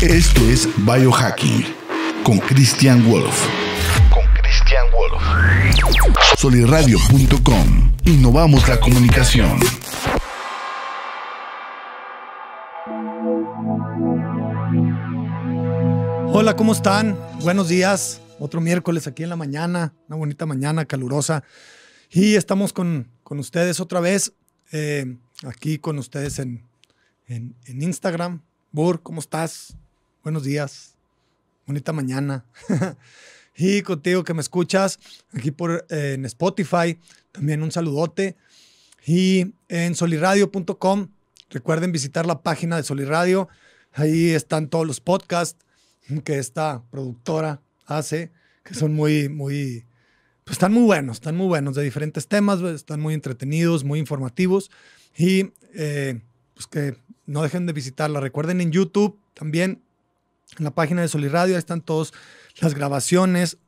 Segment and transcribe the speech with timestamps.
[0.00, 1.64] Esto es Biohacking
[2.22, 3.48] con Christian Wolf.
[4.12, 5.20] Con Christian Wolf.
[6.36, 7.96] Soliradio.com.
[8.04, 9.58] Innovamos la comunicación.
[16.28, 17.18] Hola, ¿cómo están?
[17.40, 18.20] Buenos días.
[18.38, 21.42] Otro miércoles aquí en la mañana, una bonita mañana calurosa.
[22.08, 24.32] Y estamos con, con ustedes otra vez,
[24.70, 26.68] eh, aquí con ustedes en,
[27.26, 28.42] en, en Instagram.
[28.70, 29.76] Bur, ¿cómo estás?
[30.24, 30.96] Buenos días.
[31.66, 32.44] Bonita mañana.
[33.56, 34.98] y contigo que me escuchas
[35.32, 36.98] aquí por eh, en Spotify,
[37.30, 38.36] también un saludote.
[39.06, 41.08] Y en soliradio.com,
[41.50, 43.48] recuerden visitar la página de Soliradio.
[43.92, 45.64] Ahí están todos los podcasts
[46.24, 48.32] que esta productora hace,
[48.64, 49.84] que son muy, muy,
[50.44, 54.70] pues están muy buenos, están muy buenos de diferentes temas, están muy entretenidos, muy informativos
[55.16, 56.20] y eh,
[56.54, 56.96] pues que
[57.26, 58.20] no dejen de visitarla.
[58.20, 59.82] Recuerden en YouTube también,
[60.56, 62.12] en la página de Soliradio, ahí están todas
[62.60, 63.58] las grabaciones,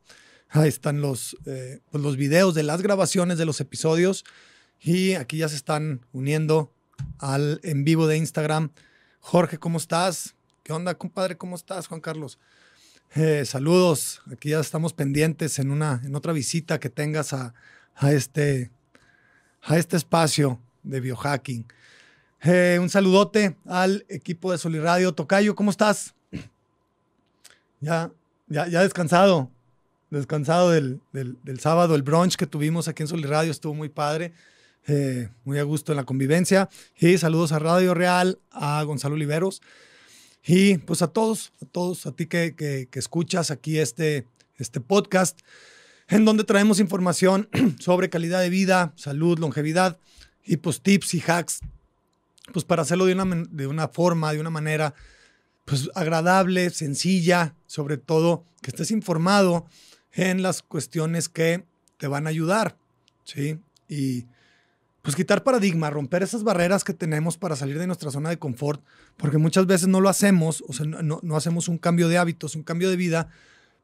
[0.49, 4.25] ahí están los, eh, pues los videos de las grabaciones de los episodios
[4.79, 6.73] y aquí ya se están uniendo
[7.19, 8.71] al en vivo de Instagram.
[9.19, 10.35] Jorge, ¿cómo estás?
[10.63, 11.37] ¿Qué onda, compadre?
[11.37, 12.39] ¿Cómo estás, Juan Carlos?
[13.15, 14.21] Eh, saludos.
[14.31, 17.53] Aquí ya estamos pendientes en, una, en otra visita que tengas a,
[17.95, 18.71] a este,
[19.61, 21.67] a este espacio de biohacking.
[22.43, 25.13] Eh, un saludote al equipo de Soliradio.
[25.13, 26.15] Tocayo, ¿cómo estás?
[27.81, 28.11] Ya,
[28.47, 29.51] ya, ya descansado.
[30.09, 34.33] Descansado del, del, sábado, el brunch que tuvimos aquí en Soliradio estuvo muy padre.
[34.87, 36.69] Eh, muy a gusto en la convivencia.
[36.97, 39.61] Y saludos a Radio Real, a Gonzalo Oliveros.
[40.45, 44.25] Y pues a todos, a todos, a ti que, que, que escuchas aquí este,
[44.57, 45.39] este podcast,
[46.07, 49.99] en donde traemos información sobre calidad de vida, salud, longevidad
[50.43, 51.59] y pues tips y hacks,
[52.51, 54.93] pues para hacerlo de una, de una forma, de una manera
[55.71, 59.65] pues agradable, sencilla, sobre todo que estés informado
[60.11, 61.63] en las cuestiones que
[61.95, 62.75] te van a ayudar,
[63.23, 63.57] ¿sí?
[63.87, 64.25] Y
[65.01, 68.83] pues quitar paradigma, romper esas barreras que tenemos para salir de nuestra zona de confort,
[69.15, 72.57] porque muchas veces no lo hacemos, o sea, no, no hacemos un cambio de hábitos,
[72.57, 73.29] un cambio de vida,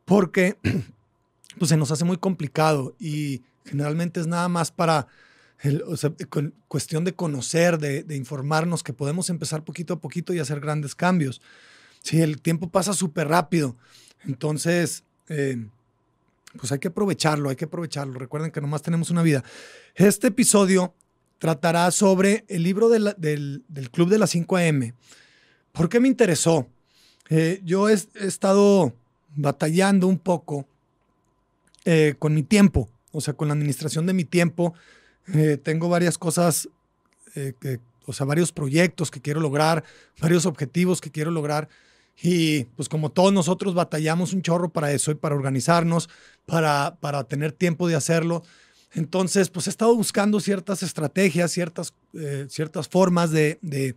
[0.04, 0.58] porque
[1.58, 5.08] pues se nos hace muy complicado y generalmente es nada más para,
[5.60, 10.02] el, o sea, con, cuestión de conocer, de, de, informarnos que podemos empezar poquito a
[10.02, 11.42] poquito y hacer grandes cambios.
[12.02, 13.76] Sí, el tiempo pasa súper rápido,
[14.26, 15.04] entonces...
[15.30, 15.68] Eh,
[16.58, 18.20] pues hay que aprovecharlo, hay que aprovecharlo.
[18.20, 19.44] Recuerden que nomás tenemos una vida.
[19.96, 20.94] Este episodio
[21.40, 24.94] tratará sobre el libro del, del, Club de las 5 AM.
[25.72, 26.68] ¿Por qué me interesó?
[27.30, 28.94] Eh, yo he, estado
[29.36, 30.66] batallando un poco
[31.86, 34.74] eh, con mi tiempo, o sea, con la administración de mi tiempo.
[35.64, 36.70] Tengo varias cosas,
[37.34, 39.84] que, o sea, varios proyectos que quiero lograr,
[40.20, 41.68] varios objetivos que quiero lograr.
[42.24, 46.10] Y pues como todos nosotros batallamos un chorro para eso y para organizarnos,
[46.46, 48.44] para, para tener tiempo de hacerlo.
[48.94, 53.96] Entonces, pues he estado buscando ciertas estrategias, ciertas, eh, ciertas formas de, de,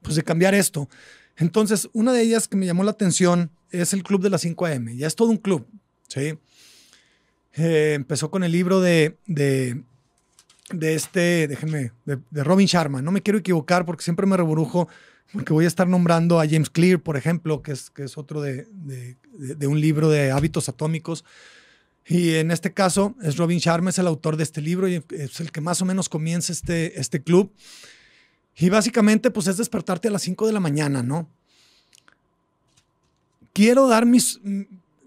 [0.00, 0.88] pues, de cambiar esto.
[1.36, 4.66] Entonces, una de ellas que me llamó la atención es el Club de las 5
[4.66, 4.96] AM.
[4.96, 5.66] Ya es todo un club,
[6.06, 6.38] ¿sí?
[7.54, 9.82] Eh, empezó con el libro de, de,
[10.72, 13.02] de este, déjenme, de, Robin Sharma.
[13.02, 14.88] No me quiero equivocar porque siempre me reburujo,
[15.32, 18.40] porque voy a estar nombrando a James Clear, por ejemplo, que es, que es otro
[18.40, 18.66] de,
[19.32, 21.24] de un libro de hábitos atómicos.
[22.08, 25.40] Y en este caso es Robin Sharma, es el autor de este libro y es
[25.40, 27.52] el que más o menos comienza este, este club.
[28.56, 31.28] Y básicamente pues es despertarte a las 5 de la mañana, ¿no?
[33.52, 34.40] Quiero dar mis,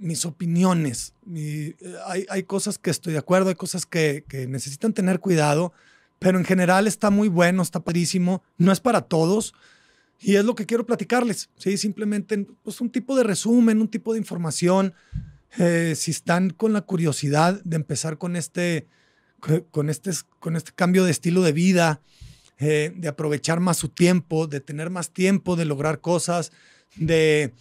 [0.02, 1.14] mis opiniones.
[1.26, 1.74] Mi,
[2.06, 5.72] hay, hay, cosas que estoy de acuerdo, hay cosas que, que, necesitan tener cuidado,
[6.20, 8.44] pero en general está muy bueno, está padrísimo.
[8.58, 9.54] No es para todos.
[10.20, 11.78] Y es lo que quiero platicarles, ¿sí?
[11.78, 14.94] Simplemente pues, un tipo de resumen, un tipo de información
[15.58, 18.88] eh, si están con la curiosidad de empezar con este,
[19.72, 22.02] con este, con este cambio de estilo de vida,
[22.58, 26.52] eh, de aprovechar más su tiempo, de tener más tiempo, de lograr cosas,
[26.96, 27.54] de,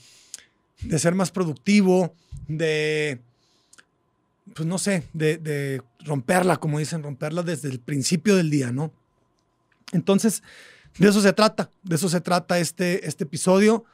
[0.82, 2.15] de ser más productivo,
[2.49, 3.21] de,
[4.55, 8.93] pues no sé, de, de, romperla, como dicen, romperla desde el principio del día, ¿no?
[9.93, 10.43] Entonces,
[10.99, 13.85] de eso se trata, de eso se trata este, este episodio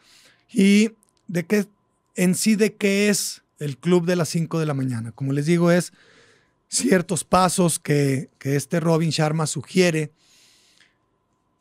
[0.52, 0.92] y
[1.26, 1.66] de qué,
[2.14, 5.12] en sí, de qué es el club de las 5 de la mañana.
[5.12, 5.92] Como les digo, es
[6.68, 10.12] ciertos pasos que, que este Robin Sharma sugiere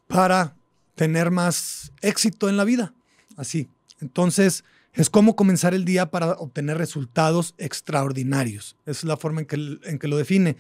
[0.08, 0.56] para
[0.96, 2.94] tener más éxito en la vida.
[3.38, 3.68] Así.
[4.02, 4.64] Entonces,
[4.96, 8.76] es cómo comenzar el día para obtener resultados extraordinarios.
[8.86, 10.56] Esa es la forma en que, en que lo define.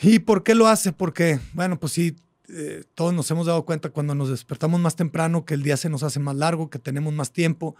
[0.00, 0.92] ¿Y por qué lo hace?
[0.92, 2.16] Porque, bueno, pues si,
[2.48, 5.88] eh, todos nos hemos dado cuenta cuando nos despertamos más temprano que el día se
[5.88, 7.76] nos hace más largo, que tenemos más tiempo.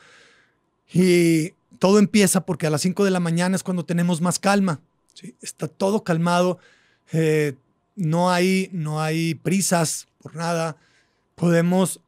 [0.93, 4.81] Y todo empieza porque a las 5 de la mañana es cuando tenemos más calma.
[5.14, 5.35] ¿sí?
[5.41, 6.58] Está todo calmado,
[7.12, 7.55] eh,
[7.97, 10.76] no, hay, no hay prisas por nada.
[11.35, 12.00] Podemos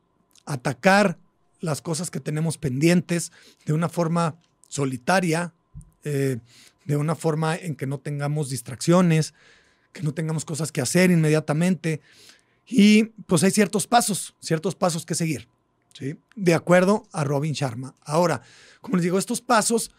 [0.45, 1.17] atacar
[1.63, 3.33] las cosas que tenemos pendientes
[3.65, 4.37] de una forma
[4.69, 5.55] solitaria,
[6.05, 6.39] eh,
[6.85, 9.33] de una forma en que no tengamos distracciones,
[9.93, 12.01] que no tengamos cosas que hacer inmediatamente.
[12.67, 15.49] Y pues hay ciertos pasos, ciertos pasos que seguir,
[15.93, 16.17] ¿sí?
[16.35, 17.95] De acuerdo a Robin Sharma.
[18.03, 18.43] Ahora,
[18.81, 19.93] como les digo, estos pasos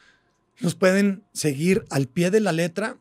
[0.59, 2.97] los pueden seguir al pie de la letra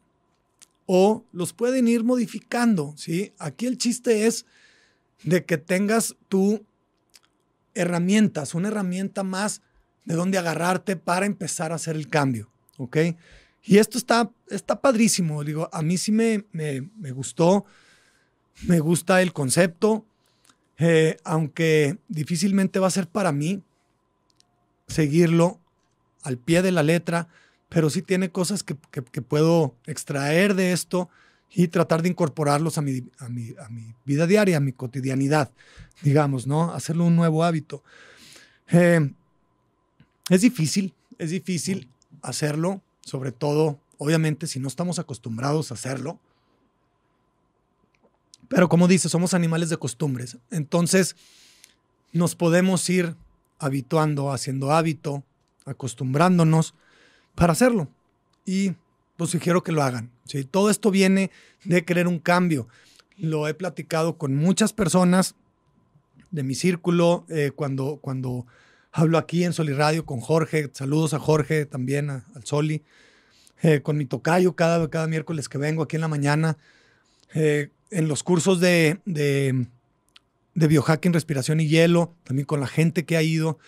[0.86, 3.32] o los pueden ir modificando, ¿sí?
[3.38, 4.46] Aquí el chiste es
[5.24, 6.64] de que tengas tú
[7.74, 9.62] herramientas, una herramienta más
[10.04, 12.96] de donde agarrarte para empezar a hacer el cambio, ¿ok?
[13.64, 17.64] Y esto está, está padrísimo, digo, a mí sí me, me, gustó,
[18.66, 20.04] me gusta el concepto,
[20.78, 23.62] eh, aunque difícilmente va a ser para mí
[24.88, 25.60] seguirlo
[26.22, 27.28] al pie de la letra,
[27.68, 31.08] pero sí tiene cosas que, puedo extraer de esto
[31.54, 33.54] y tratar de incorporarlos a mi, a, mi,
[34.04, 35.50] vida diaria, a mi cotidianidad,
[36.02, 36.72] digamos, ¿no?
[36.72, 37.82] Hacerlo un nuevo hábito.
[38.70, 39.12] Eh,
[40.30, 41.90] es difícil, es difícil
[42.22, 46.18] hacerlo, sobre todo, obviamente, si no estamos acostumbrados a hacerlo.
[48.48, 50.38] Pero como dice, somos animales de costumbres.
[50.50, 51.16] Entonces,
[52.12, 53.14] nos podemos ir
[53.58, 55.22] habituando, haciendo hábito,
[55.64, 56.74] acostumbrándonos
[57.34, 57.88] para hacerlo.
[58.44, 58.74] Y
[59.22, 60.10] pues sugiero que lo hagan.
[60.24, 60.42] ¿sí?
[60.42, 61.30] Todo esto viene
[61.64, 62.66] de querer un cambio.
[63.16, 65.36] Lo he platicado con muchas personas
[66.32, 68.46] de mi círculo eh, cuando, cuando
[68.90, 70.70] hablo aquí en Soli Radio con Jorge.
[70.72, 72.82] Saludos a Jorge también, al Soli.
[73.62, 76.58] Eh, con mi tocayo cada, cada miércoles que vengo aquí en la mañana,
[77.32, 79.66] eh, en los cursos de, de,
[80.54, 83.60] de, biohacking, respiración y hielo, también con la gente que ha ido,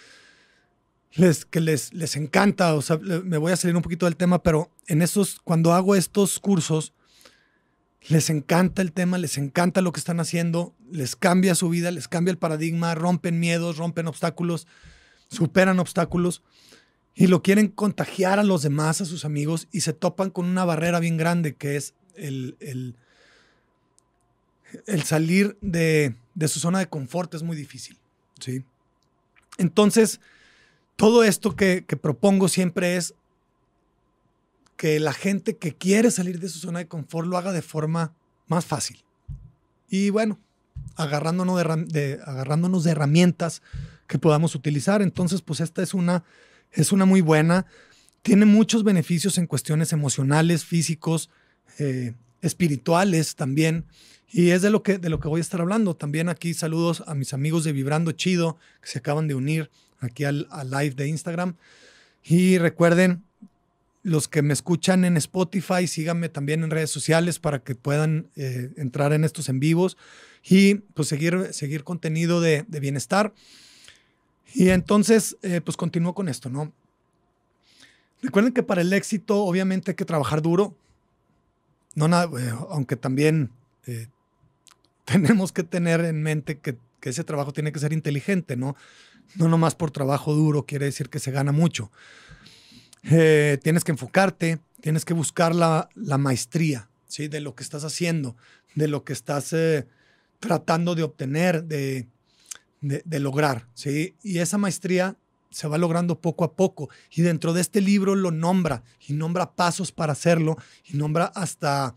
[1.14, 4.42] les, que les, les encanta, o sea, me voy a salir un poquito del tema,
[4.42, 6.92] pero en esos, cuando hago estos cursos,
[8.08, 12.08] les encanta el tema, les encanta lo que están haciendo, les cambia su vida, les
[12.08, 14.66] cambia el paradigma, rompen miedos, rompen obstáculos,
[15.28, 16.42] superan obstáculos
[17.14, 20.64] y lo quieren contagiar a los demás, a sus amigos, y se topan con una
[20.64, 22.56] barrera bien grande que es el,
[24.86, 26.14] el, salir de,
[26.46, 27.96] su zona de confort es muy difícil.
[28.40, 28.64] ¿sí?
[29.58, 30.20] Entonces,
[30.96, 33.14] todo esto que, propongo siempre es
[34.76, 38.12] que la gente que quiere salir de su zona de confort lo haga de forma
[38.48, 39.04] más fácil.
[39.88, 40.38] Y bueno,
[40.96, 43.62] agarrándonos de, agarrándonos de herramientas
[44.06, 45.02] que podamos utilizar.
[45.02, 46.24] Entonces, pues esta es una
[46.74, 47.66] es una muy buena.
[48.22, 51.30] Tiene muchos beneficios en cuestiones emocionales, físicos,
[51.78, 53.86] eh, espirituales también.
[54.30, 55.94] Y es de lo, que, de lo que voy a estar hablando.
[55.94, 59.70] También aquí saludos a mis amigos de Vibrando Chido que se acaban de unir
[60.00, 61.56] aquí al, live de Instagram.
[62.22, 63.22] Y recuerden,
[64.02, 68.70] los que me escuchan en Spotify, síganme también en redes sociales para que puedan eh,
[68.76, 69.96] entrar en estos en vivos
[70.44, 73.32] y pues seguir, seguir contenido de, bienestar.
[74.52, 76.72] Y entonces, eh, pues continúo con esto, ¿no?
[78.22, 80.76] Recuerden que para el éxito, obviamente, hay que trabajar duro.
[81.94, 83.50] No nada, eh, aunque también
[85.04, 88.76] tenemos que tener en mente que, ese trabajo tiene que ser inteligente, ¿no?
[89.36, 91.90] No nomás por trabajo duro quiere decir que se gana mucho.
[93.02, 97.28] tienes que enfocarte, tienes que buscar la, la, maestría, ¿sí?
[97.28, 98.36] De lo que estás haciendo,
[98.74, 99.54] de lo que estás
[100.40, 102.06] tratando de obtener, de,
[102.80, 104.14] de, lograr, ¿sí?
[104.22, 105.16] Y esa maestría
[105.50, 106.90] se va logrando poco a poco.
[107.10, 111.94] Y dentro de este libro lo nombra y nombra pasos para hacerlo y nombra hasta,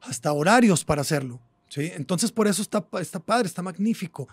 [0.00, 1.40] hasta horarios para hacerlo.
[1.68, 1.92] ¿sí?
[1.94, 4.28] Entonces por eso está, está padre, está magnífico.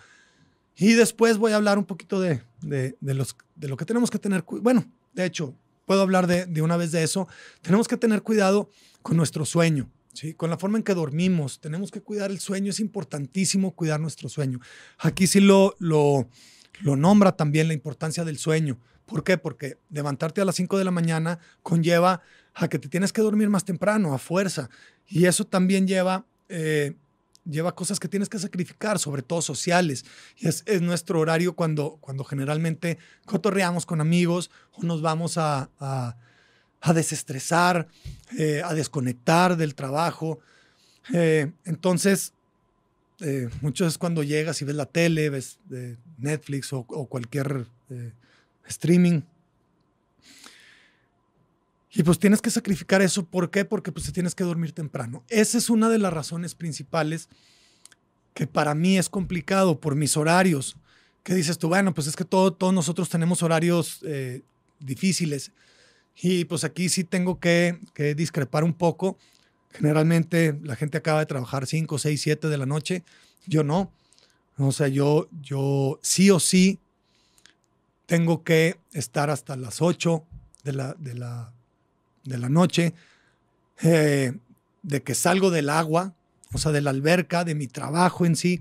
[0.76, 4.18] Y después voy a hablar un poquito de, de, los, de lo que tenemos que
[4.18, 4.44] tener.
[4.46, 5.54] Bueno, de hecho,
[5.86, 7.28] puedo hablar de, de una vez de eso.
[7.62, 8.70] Tenemos que tener cuidado
[9.02, 9.88] con nuestro sueño.
[10.16, 10.34] ¿sí?
[10.34, 11.60] con la forma en que dormimos.
[11.60, 14.60] Tenemos que cuidar el sueño, es importantísimo cuidar nuestro sueño.
[14.98, 16.28] Aquí sí lo, lo,
[16.80, 18.78] lo nombra también la importancia del sueño.
[19.04, 19.38] ¿Por qué?
[19.38, 22.22] Porque levantarte a las 5 de la mañana conlleva
[22.54, 24.68] a que te tienes que dormir más temprano, a fuerza.
[25.06, 26.96] Y eso también lleva, eh,
[27.48, 30.04] lleva cosas que tienes que sacrificar, sobre todo sociales.
[30.36, 35.70] Y es, es, nuestro horario cuando, cuando generalmente cotorreamos con amigos o nos vamos a,
[36.86, 37.88] a desestresar,
[38.38, 40.38] eh, a desconectar del trabajo.
[41.12, 42.32] Eh, entonces,
[43.20, 45.58] eh, muchas veces cuando llegas y ves la tele, ves
[46.18, 47.66] Netflix o, cualquier
[48.66, 49.22] streaming,
[51.96, 53.24] y pues tienes que sacrificar eso.
[53.24, 53.64] ¿Por qué?
[53.64, 55.24] Porque pues te tienes que dormir temprano.
[55.28, 57.30] Esa es una de las razones principales
[58.34, 60.76] que para mí es complicado por mis horarios.
[61.22, 61.68] ¿Qué dices tú?
[61.68, 64.42] Bueno, pues es que todo, todos nosotros tenemos horarios eh,
[64.78, 65.52] difíciles.
[66.20, 69.16] Y pues aquí sí tengo que, que, discrepar un poco.
[69.70, 73.04] Generalmente la gente acaba de trabajar 5, 6, 7 de la noche.
[73.46, 73.90] Yo no.
[74.58, 76.78] O sea, yo, yo sí o sí
[78.04, 80.22] tengo que estar hasta las 8
[80.62, 81.54] de la, de la,
[82.26, 82.94] de la noche,
[83.82, 84.32] eh,
[84.82, 86.14] de que salgo del agua,
[86.52, 88.60] o sea, de la alberca, de mi trabajo en sí.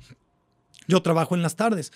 [0.88, 1.92] Yo trabajo en las tardes.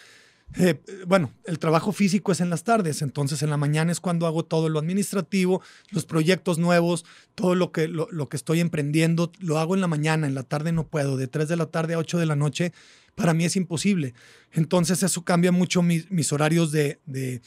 [0.55, 4.25] Eh, bueno, el trabajo físico es en las tardes, entonces en la mañana es cuando
[4.25, 5.61] hago todo lo administrativo,
[5.91, 10.25] los proyectos nuevos, todo lo que, lo, que estoy emprendiendo, lo hago en la mañana,
[10.25, 12.73] en la tarde no puedo, de 3 de la tarde a 8 de la noche,
[13.13, 14.15] para mí es imposible.
[14.51, 17.41] Entonces eso cambia mucho mis, horarios de, de,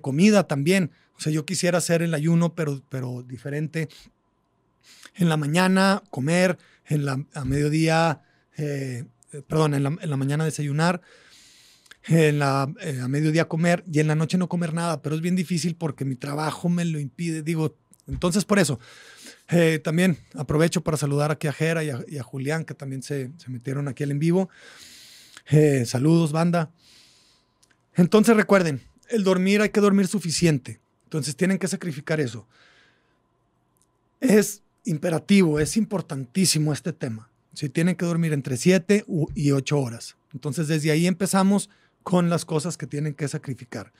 [0.00, 0.90] comida también.
[1.16, 3.88] O sea, yo quisiera hacer el ayuno, pero, pero diferente.
[5.14, 8.22] En la mañana comer, en la, a mediodía,
[8.56, 9.04] eh,
[9.46, 11.00] perdón, en la, en la mañana desayunar
[12.08, 15.20] en la, eh, a mediodía comer y en la noche no comer nada, pero es
[15.20, 17.42] bien difícil porque mi trabajo me lo impide.
[17.42, 18.78] Digo, entonces por eso.
[19.48, 23.50] Eh, también aprovecho para saludar aquí a Jera y a, Julián, que también se, se,
[23.50, 24.48] metieron aquí al en vivo.
[25.84, 26.70] Saludos, banda.
[27.94, 30.80] Entonces recuerden, el dormir hay que dormir suficiente.
[31.16, 32.46] Entonces tienen que sacrificar eso.
[34.20, 37.28] Es imperativo, es importantísimo este tema.
[37.54, 39.04] Si tienen que dormir entre 7
[39.34, 40.16] y 8 horas.
[40.32, 41.70] Entonces desde ahí empezamos
[42.02, 43.92] con las cosas que tienen que sacrificar.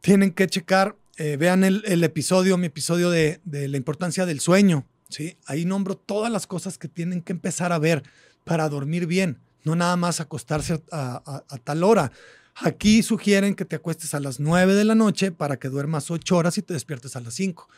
[0.00, 4.86] Tienen que checar, eh, vean el, episodio, mi episodio de, la importancia del sueño.
[5.08, 5.36] ¿sí?
[5.46, 8.02] Ahí nombro todas las cosas que tienen que empezar a ver
[8.44, 12.12] para dormir bien, no nada más acostarse a, tal hora.
[12.58, 16.36] Aquí sugieren que te acuestes a las 9 de la noche para que duermas 8
[16.36, 17.68] horas y te despiertes a las 5.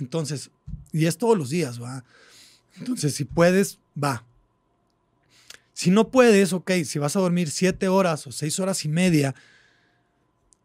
[0.00, 0.50] Entonces,
[0.92, 2.04] y es todos los días, va.
[2.78, 4.24] Entonces, si puedes, va.
[5.72, 9.34] Si no puedes, ok, si vas a dormir siete horas o seis horas y media,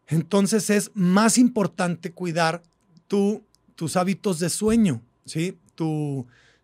[0.06, 2.62] entonces es más importante cuidar
[3.08, 3.42] tu,
[3.74, 5.56] tus hábitos de sueño, ¿sí?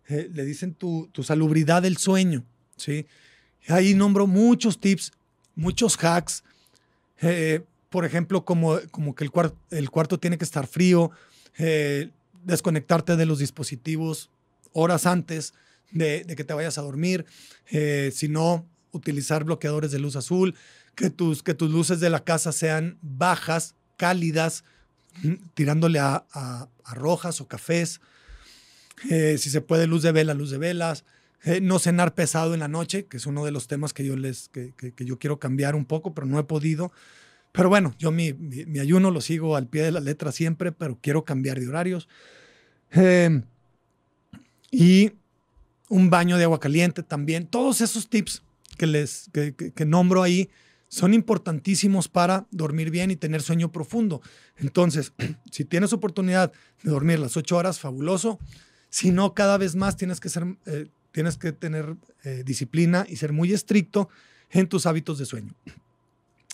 [0.09, 2.45] Eh, le dicen tu, tu, salubridad del sueño,
[2.77, 3.05] ¿sí?
[3.67, 5.11] Ahí nombro muchos tips,
[5.55, 6.43] muchos hacks,
[7.21, 9.31] eh, por ejemplo, como, como que el,
[9.71, 11.11] el, cuarto tiene que estar frío,
[11.57, 12.11] eh,
[12.43, 14.29] desconectarte de los dispositivos
[14.73, 15.53] horas antes,
[15.91, 17.25] de, que te vayas a dormir,
[17.71, 20.55] eh, si no, utilizar bloqueadores de luz azul,
[20.95, 24.63] que tus, que tus luces de la casa sean bajas, cálidas,
[25.23, 27.99] mm, tirándole a, rojas o cafés,
[29.09, 31.03] si se puede luz de vela, luz de velas,
[31.43, 34.15] eh, no cenar pesado en la noche, que es uno de los temas que yo,
[34.15, 36.91] les, que, yo quiero cambiar un poco, pero no he podido.
[37.51, 40.99] Pero bueno, yo mi, mi, ayuno lo sigo al pie de la letra siempre, pero
[41.01, 42.07] quiero cambiar de horarios.
[44.71, 45.11] y
[45.89, 47.47] un baño de agua caliente también.
[47.47, 48.43] Todos esos tips
[48.77, 50.49] que les que, nombro ahí
[50.89, 54.21] son importantísimos para dormir bien y tener sueño profundo.
[54.57, 55.13] Entonces,
[55.51, 56.51] si tienes oportunidad
[56.83, 58.39] de dormir las ocho horas, fabuloso.
[58.89, 61.95] Si no, cada vez más tienes que, ser, eh, tienes que tener
[62.25, 64.07] eh, disciplina y ser muy estricto
[64.51, 65.51] en tus hábitos de sueño.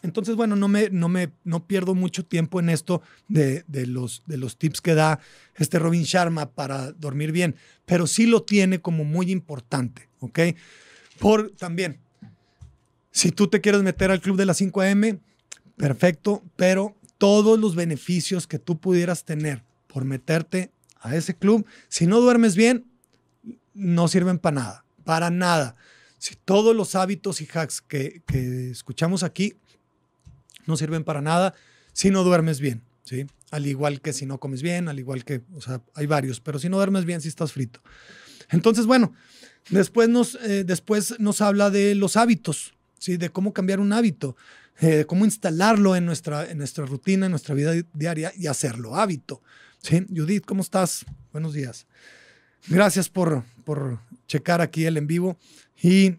[0.03, 4.37] Entonces, bueno, no me, no me no pierdo mucho tiempo en esto de, los, de
[4.37, 5.19] los tips que da
[5.55, 10.39] este Robin Sharma para dormir bien, pero sí lo tiene como muy importante, ¿ok?
[11.19, 11.99] Por también,
[13.11, 15.19] si tú te quieres meter al club de las 5 AM,
[15.75, 22.07] perfecto, pero todos los beneficios que tú pudieras tener por meterte a ese club, si
[22.07, 22.85] no duermes bien,
[23.73, 25.75] no sirven para nada, para nada.
[26.17, 29.55] Si todos los hábitos y hacks que, que escuchamos aquí
[30.65, 31.53] no sirven para nada
[31.91, 33.25] si no duermes bien, ¿sí?
[33.51, 36.57] Al igual que si no comes bien, al igual que, o sea, hay varios, pero
[36.59, 37.81] si no duermes bien, si estás frito.
[38.49, 39.13] Entonces, bueno,
[39.69, 43.17] después nos, eh, después nos habla de los hábitos, ¿sí?
[43.17, 44.35] De cómo cambiar un hábito,
[44.79, 49.41] eh, cómo instalarlo en nuestra, en nuestra rutina, en nuestra vida diaria y hacerlo hábito,
[49.81, 50.05] ¿sí?
[50.09, 51.05] Judith, ¿cómo estás?
[51.31, 51.85] Buenos días.
[52.67, 55.37] Gracias por, por checar aquí el en vivo
[55.81, 56.15] y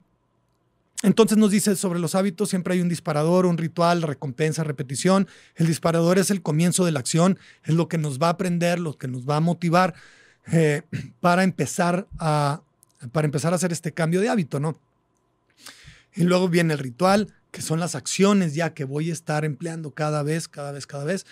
[1.02, 5.28] entonces nos dice sobre los hábitos, siempre hay un disparador, un ritual, recompensa, repetición.
[5.54, 8.78] El disparador es el comienzo de la acción, es lo que nos va a aprender,
[8.78, 9.94] lo que nos va a motivar
[10.50, 10.80] eh,
[11.20, 12.62] para, empezar a,
[13.12, 14.78] para empezar a hacer este cambio de hábito, ¿no?
[16.14, 19.90] Y luego viene el ritual, que son las acciones ya que voy a estar empleando
[19.90, 21.26] cada vez, cada vez, cada vez.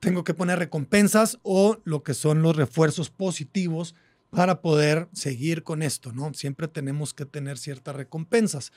[0.00, 3.94] Tengo que poner recompensas o lo que son los refuerzos positivos
[4.30, 6.34] para poder seguir con esto, ¿no?
[6.34, 8.72] Siempre tenemos que tener ciertas recompensas.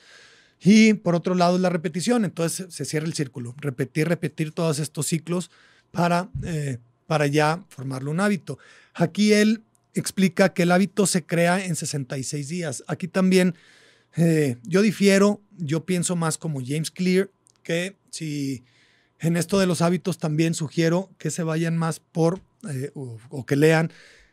[0.60, 2.24] Y por otro lado, la repetición.
[2.24, 3.54] Entonces se cierra el círculo.
[3.58, 5.50] Repetir, repetir todos estos ciclos
[5.90, 8.58] para, eh, para ya formarlo un hábito.
[8.94, 9.62] Aquí él
[9.94, 12.84] explica que el hábito se crea en 66 días.
[12.86, 13.54] Aquí también
[14.16, 17.30] Eh, yo difiero, yo pienso más como James Clear,
[17.62, 18.64] que si
[19.20, 22.40] en esto de los hábitos también sugiero que se vayan más por
[22.70, 23.90] eh, o, que lean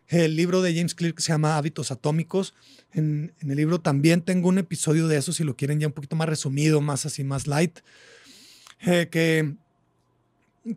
[0.10, 2.56] el libro de James Clear que se llama Hábitos Atómicos.
[2.92, 6.16] En, el libro también tengo un episodio de eso, si lo quieren ya un poquito
[6.16, 7.80] más resumido, más así, más light,
[8.82, 9.54] eh, que,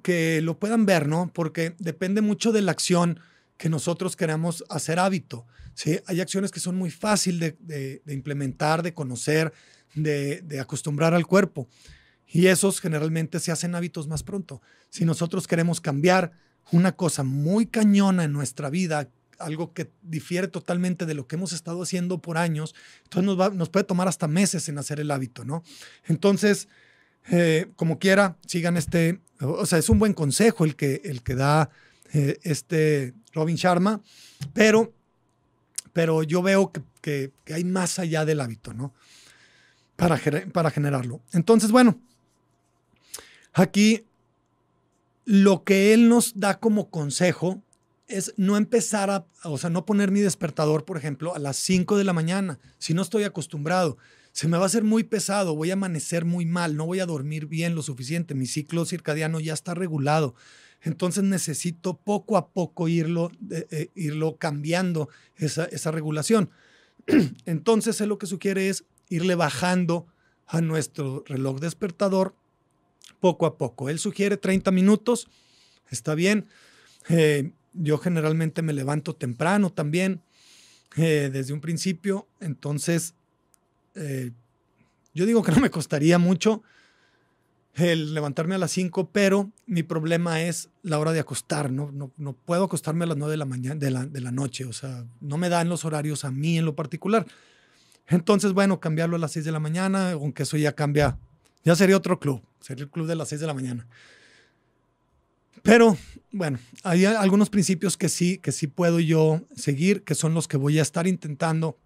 [0.03, 1.31] que lo puedan ver, ¿no?
[1.33, 3.21] Porque depende mucho de la acción
[3.57, 5.47] que nosotros queramos hacer hábito.
[5.75, 5.99] ¿sí?
[6.07, 9.53] Hay acciones que son muy fáciles de, implementar, de conocer,
[9.95, 11.69] de, de acostumbrar al cuerpo.
[12.27, 14.61] Y esos generalmente se hacen hábitos más pronto.
[14.91, 16.33] Si nosotros queremos cambiar
[16.71, 19.09] una cosa muy cañona en nuestra vida,
[19.43, 23.69] algo que difiere totalmente de lo que hemos estado haciendo por años, entonces nos, nos
[23.69, 25.63] puede tomar hasta meses en hacer el hábito, ¿no?
[26.07, 26.69] Entonces,
[27.31, 31.35] eh, como quiera, sigan este, o sea, es un buen consejo el que, el que
[31.35, 31.71] da
[32.13, 34.01] eh, este Robin Sharma,
[34.53, 34.93] pero,
[35.93, 36.83] pero yo veo que,
[37.45, 38.93] que, hay más allá del hábito, ¿no?
[39.97, 40.21] Para,
[40.53, 41.21] para generarlo.
[41.33, 42.01] Entonces, bueno,
[43.53, 44.07] aquí
[45.25, 47.63] lo que él nos da como consejo
[48.09, 51.97] es no empezar a, o sea, no poner mi despertador, por ejemplo, a las 5
[51.97, 53.97] de la mañana, si no estoy acostumbrado.
[54.33, 57.07] Se me va a hacer muy pesado, voy a amanecer muy mal, no voy a
[57.07, 60.35] dormir bien lo suficiente, mi ciclo circadiano ya está regulado.
[60.81, 66.51] Entonces necesito poco a poco irlo, eh, irlo cambiando esa, esa regulación.
[67.47, 70.07] Entonces él lo que sugiere es irle bajando
[70.47, 72.35] a nuestro reloj despertador
[73.21, 73.89] poco a poco.
[73.89, 75.29] Él sugiere 30 minutos,
[75.91, 76.49] está bien.
[77.09, 80.23] Eh, yo generalmente me levanto temprano también,
[80.97, 83.15] eh, desde un principio, entonces
[83.95, 84.33] eh,
[85.15, 86.63] yo digo que no me costaría mucho
[87.75, 91.73] el levantarme a las 5, pero mi problema es la hora de acostar.
[91.73, 94.31] No, no, no puedo acostarme a las 9 de la, mañana, de la, de, la,
[94.31, 97.27] noche, o sea, no me dan los horarios a mí en lo particular.
[98.09, 101.17] Entonces, bueno, cambiarlo a las 6 de la mañana, aunque eso ya cambia
[101.65, 103.87] ya sería otro club, sería el club de las 6 de la mañana.
[105.63, 105.97] Pero
[106.31, 110.57] bueno, hay algunos principios que sí, que sí puedo yo seguir, que son los que
[110.57, 111.79] voy a estar intentando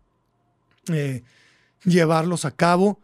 [0.92, 1.22] eh,
[1.84, 3.00] llevarlos a cabo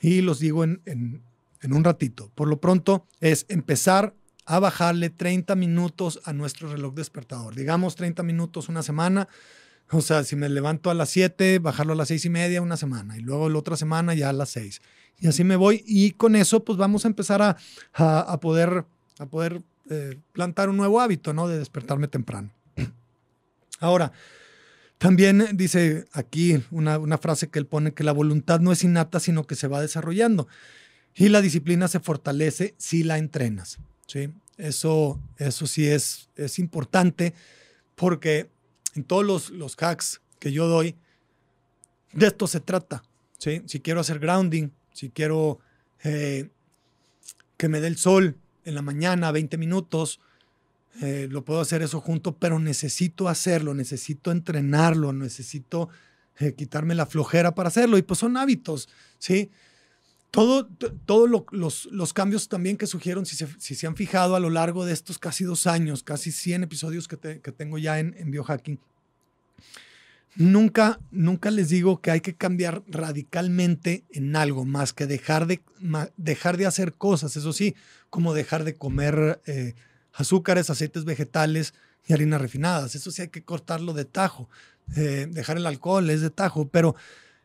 [0.00, 1.22] y los digo en, en,
[1.62, 2.30] en un ratito.
[2.34, 4.14] Por lo pronto es empezar
[4.46, 7.54] a bajarle 30 minutos a nuestro reloj despertador.
[7.54, 9.28] Digamos 30 minutos una semana.
[9.90, 12.76] O sea, si me levanto a las 7, bajarlo a las 6 y media una
[12.76, 14.80] semana y luego la otra semana ya a las 6
[15.18, 15.82] y así me voy.
[15.86, 17.56] Y con eso, pues vamos a empezar a,
[17.94, 18.84] a, poder,
[19.18, 19.62] a poder
[20.32, 21.48] plantar un nuevo hábito, ¿no?
[21.48, 22.50] De despertarme temprano.
[23.80, 24.12] Ahora,
[24.98, 29.20] también dice aquí una, una, frase que él pone que la voluntad no es innata,
[29.20, 30.48] sino que se va desarrollando.
[31.14, 33.78] Y la disciplina se fortalece si la entrenas.
[34.06, 34.30] ¿sí?
[34.56, 37.34] Eso, eso sí es, es importante
[37.94, 38.50] porque
[38.94, 40.96] en todos los, los hacks que yo doy,
[42.12, 43.02] de esto se trata.
[43.38, 43.62] ¿sí?
[43.66, 45.58] Si quiero hacer grounding, si quiero
[46.04, 46.50] eh,
[47.56, 50.20] que me dé el sol en la mañana, 20 minutos,
[51.00, 55.88] eh, lo puedo hacer eso junto, pero necesito hacerlo, necesito entrenarlo, necesito
[56.38, 57.98] eh, quitarme la flojera para hacerlo.
[57.98, 59.50] Y pues son hábitos, ¿sí?
[60.30, 60.66] Todos
[61.06, 64.50] todo los, los, cambios también que sugieren, si se, si se, han fijado a lo
[64.50, 68.30] largo de estos casi dos años, casi 100 episodios que, que tengo ya en, en
[68.30, 68.78] biohacking,
[70.36, 75.62] Nunca, nunca les digo que hay que cambiar radicalmente en algo más que dejar de,
[76.18, 77.74] dejar de hacer cosas, eso sí,
[78.10, 79.74] como dejar de comer eh,
[80.12, 81.72] azúcares, aceites vegetales
[82.06, 82.94] y harinas refinadas.
[82.94, 84.50] Eso sí hay que cortarlo de tajo.
[84.94, 86.96] Eh, dejar el alcohol es de tajo, pero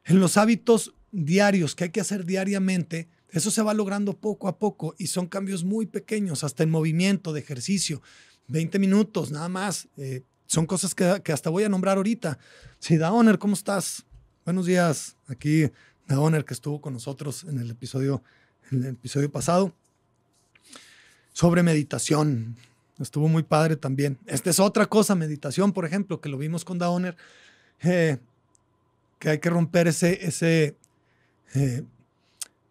[0.04, 4.60] en los hábitos diarios que hay que hacer diariamente, eso se va logrando poco a
[4.60, 8.01] poco y son cambios muy pequeños, hasta en movimiento, de ejercicio.
[8.47, 9.88] 20 minutos nada más.
[9.95, 12.38] Eh, son cosas que, que, hasta voy a nombrar ahorita.
[12.78, 14.06] Sí, Daoner, ¿cómo estás?
[14.44, 15.16] Buenos días.
[15.28, 15.72] Aquí
[16.08, 18.22] Daoner, que estuvo con nosotros en el episodio,
[18.70, 19.74] en el episodio pasado.
[21.32, 22.58] Sobre meditación.
[23.00, 24.20] Estuvo muy padre también.
[24.26, 27.16] Esta es otra cosa, meditación, por ejemplo, que lo vimos con Daoner.
[27.82, 28.18] Eh,
[29.20, 30.76] que hay que romper ese, ese
[31.56, 31.84] eh,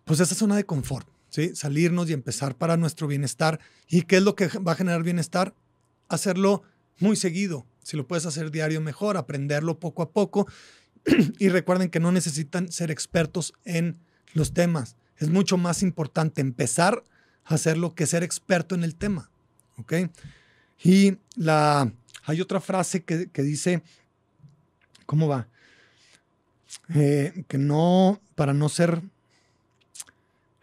[0.04, 1.56] pues esa zona de confort, ¿sí?
[1.56, 3.58] Salirnos y empezar para nuestro bienestar.
[3.88, 5.54] ¿Y qué es lo que va a generar bienestar?
[6.10, 6.62] Hacerlo
[7.00, 10.46] muy seguido, si lo puedes hacer diario, mejor, aprenderlo poco a poco.
[11.38, 13.98] y recuerden que no necesitan ser expertos en
[14.34, 14.96] los temas.
[15.18, 17.04] Es mucho más importante empezar
[17.44, 19.30] a hacerlo que ser experto en el tema.
[19.76, 19.94] ¿Ok?
[20.82, 21.92] Y la,
[22.24, 23.82] hay otra frase que, dice,
[25.06, 25.48] ¿cómo va?
[26.94, 29.02] Eh, que no, para no ser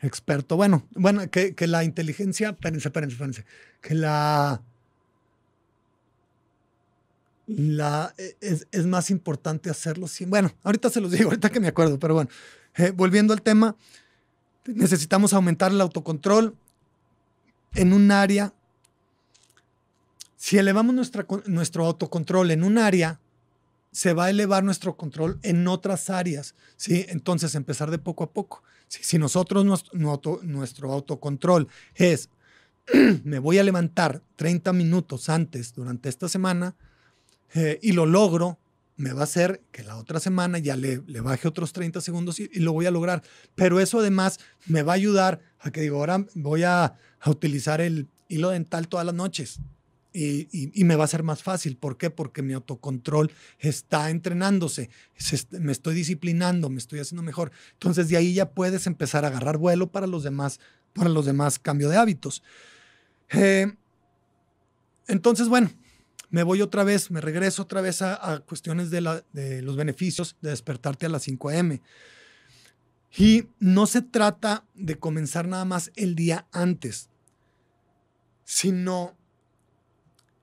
[0.02, 3.46] experto, bueno, bueno, que, que la inteligencia, espérense, espérense, espérense,
[3.82, 4.62] que la
[7.48, 10.30] la, e, es, es, más importante hacerlo sin.
[10.30, 12.30] Bueno, ahorita se los digo, ahorita que me acuerdo, pero bueno,
[12.80, 13.76] Eh, volviendo al tema,
[14.66, 16.56] necesitamos aumentar el autocontrol
[17.74, 18.54] en un área.
[20.36, 23.20] Si elevamos nuestra, nuestro autocontrol en un área,
[23.92, 26.54] se va a elevar nuestro control en otras áreas.
[26.76, 27.08] ¿sí?
[27.10, 28.62] Entonces, empezar de poco a poco.
[28.88, 32.30] Si nosotros, nuestro, nuestro autocontrol es,
[33.24, 36.76] me voy a levantar 30 minutos antes durante esta semana
[37.54, 38.58] eh, y lo logro,
[38.96, 42.40] me va a hacer que la otra semana ya le, le baje otros 30 segundos
[42.40, 43.24] y, lo voy a lograr.
[43.56, 47.80] Pero eso además me va a ayudar a que digo, ahora voy a, a utilizar
[47.80, 49.60] el hilo dental todas las noches
[50.20, 51.78] y, me va a ser más fácil.
[51.78, 52.10] ¿Por qué?
[52.10, 54.90] Porque mi autocontrol está entrenándose,
[55.52, 57.52] me estoy disciplinando, me estoy haciendo mejor.
[57.74, 60.60] Entonces de ahí ya puedes empezar a agarrar vuelo para los demás,
[60.94, 62.42] para los demás cambio de hábitos.
[63.30, 63.72] Eh,
[65.08, 65.70] entonces, bueno,
[66.30, 70.50] me voy otra vez, me regreso otra vez a, cuestiones de, de los beneficios de
[70.50, 71.82] despertarte a las 5 a.m.
[73.18, 77.10] Y no se trata de comenzar nada más el día antes,
[78.44, 79.18] sino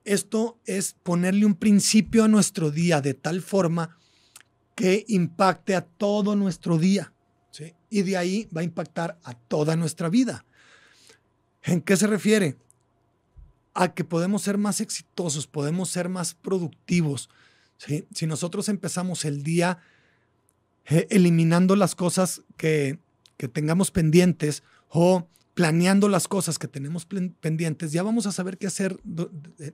[0.05, 3.99] esto es ponerle un principio a nuestro día de tal forma
[4.75, 7.13] que impacte a todo nuestro día.
[7.89, 10.45] Y de ahí va a impactar a toda nuestra vida.
[11.63, 12.57] ¿En qué se refiere?
[13.75, 17.29] A que podemos ser más exitosos, podemos ser más productivos.
[17.77, 19.79] Si nosotros empezamos el día
[20.87, 22.99] eh, eliminando las cosas que,
[23.37, 28.67] que tengamos pendientes o planeando las cosas que tenemos pendientes, ya vamos a saber qué
[28.67, 28.99] hacer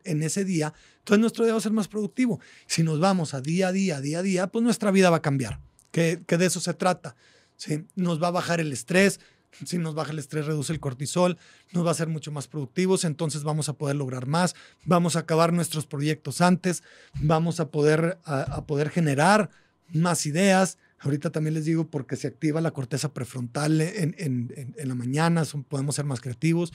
[0.04, 0.74] en ese día.
[0.98, 2.38] Entonces nuestro día va a ser más productivo.
[2.66, 5.22] Si nos vamos a día a día, día a día, pues nuestra vida va a
[5.22, 5.58] cambiar,
[5.90, 7.16] que, de eso se trata.
[7.56, 7.86] ¿sí?
[7.96, 9.20] Nos va a bajar el estrés,
[9.64, 11.38] si nos baja el estrés reduce el cortisol,
[11.72, 15.20] nos va a ser mucho más productivos, entonces vamos a poder lograr más, vamos a
[15.20, 16.82] acabar nuestros proyectos antes,
[17.20, 19.50] vamos a poder, a poder generar
[19.92, 24.88] más ideas, Ahorita también les digo porque se activa la corteza prefrontal en, en, en
[24.88, 26.72] la mañana, podemos ser más creativos.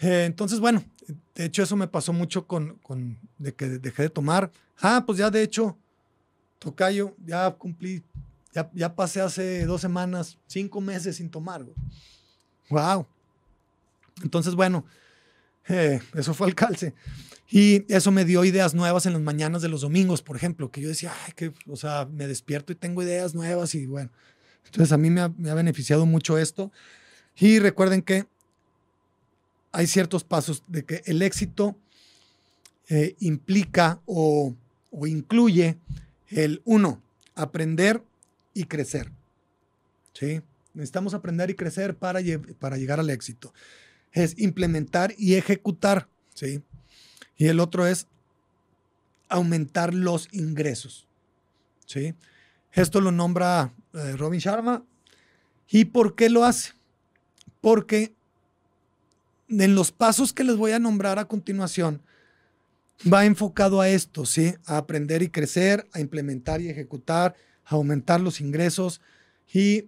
[0.00, 0.84] Eh, entonces, bueno,
[1.34, 4.52] de hecho eso me pasó mucho con, con, de que dejé de tomar.
[4.80, 5.78] Ah, pues ya de hecho,
[6.58, 8.02] tocayo, ya cumplí,
[8.54, 11.64] ya, ya pasé hace dos semanas, cinco meses sin tomar.
[12.70, 13.06] Wow.
[14.22, 14.84] Entonces, bueno,
[15.68, 16.94] eh, eso fue el calce.
[17.50, 20.82] Y eso me dio ideas nuevas en las mañanas de los domingos, por ejemplo, que
[20.82, 24.10] yo decía, ay, que, o sea, me despierto y tengo ideas nuevas y bueno.
[24.66, 26.70] Entonces a mí me ha, beneficiado mucho esto.
[27.36, 28.26] Y recuerden que
[29.72, 31.78] hay ciertos pasos de que el éxito
[32.88, 34.54] eh, implica o,
[34.90, 35.78] o, incluye
[36.28, 37.02] el uno,
[37.34, 38.02] aprender
[38.58, 39.12] y crecer.
[40.12, 40.40] ¿Sí?
[40.74, 42.20] Necesitamos aprender y crecer para,
[42.58, 43.54] para llegar al éxito.
[44.12, 46.08] Es implementar y ejecutar.
[46.34, 46.62] ¿Sí?
[47.36, 48.06] Y el otro es
[49.28, 51.06] aumentar los ingresos.
[51.86, 52.14] ¿sí?
[52.72, 54.84] Esto lo nombra eh, Robin Sharma.
[55.68, 56.72] ¿Y por qué lo hace?
[57.60, 58.12] Porque
[59.48, 62.02] en los pasos que les voy a nombrar a continuación,
[63.10, 64.54] va enfocado a esto, ¿sí?
[64.66, 67.34] A aprender y crecer, a implementar y ejecutar,
[67.76, 69.00] aumentar los ingresos
[69.52, 69.84] y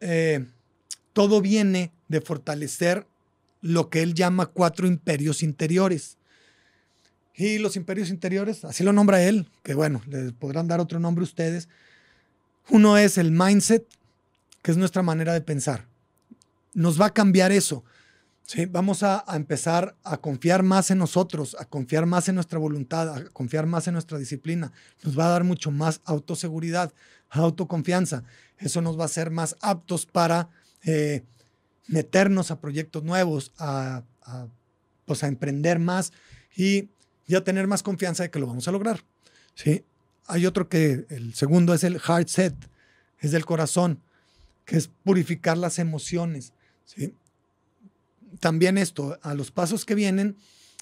[0.00, 0.44] eh,
[1.12, 3.06] todo viene de fortalecer
[3.60, 6.18] lo que él llama cuatro imperios interiores.
[7.34, 11.24] Y los imperios interiores, así lo nombra él, que bueno, les podrán dar otro nombre
[11.24, 11.68] ustedes.
[12.68, 13.86] Uno es el mindset,
[14.62, 15.86] que es nuestra manera de pensar.
[16.74, 17.84] Nos va a cambiar eso.
[18.52, 18.66] ¿Sí?
[18.66, 23.24] Vamos a, empezar a confiar más en nosotros, a confiar más en nuestra voluntad, a
[23.30, 24.72] confiar más en nuestra disciplina.
[25.02, 26.92] Nos va a dar mucho más autoseguridad,
[27.30, 28.24] autoconfianza.
[28.58, 30.50] Eso nos va a hacer más aptos para
[30.84, 31.24] eh,
[31.86, 34.02] meternos a proyectos nuevos, a,
[35.06, 36.12] pues a emprender más
[36.54, 36.90] y
[37.26, 39.02] ya tener más confianza de que lo vamos a lograr.
[39.54, 39.82] ¿sí?
[40.26, 42.54] Hay otro que, el segundo es el heart set,
[43.18, 44.02] es del corazón,
[44.66, 46.52] que es purificar las emociones.
[46.84, 47.14] ¿sí?
[48.40, 50.36] También esto, a los pasos que vienen,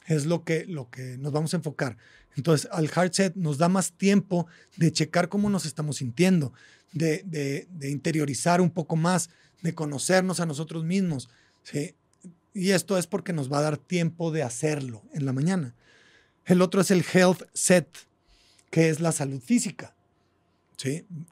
[0.06, 1.96] es lo que, lo que nos vamos a enfocar.
[2.36, 6.52] Entonces, al heart set nos da más tiempo de checar cómo nos estamos sintiendo,
[6.92, 9.30] de, de, de interiorizar un poco más,
[9.62, 11.28] de conocernos a nosotros mismos.
[11.62, 11.94] ¿sí?
[12.54, 15.74] Y esto es porque nos va a dar tiempo de hacerlo en la mañana.
[16.44, 17.88] El otro es el health set,
[18.70, 19.94] que es la salud física.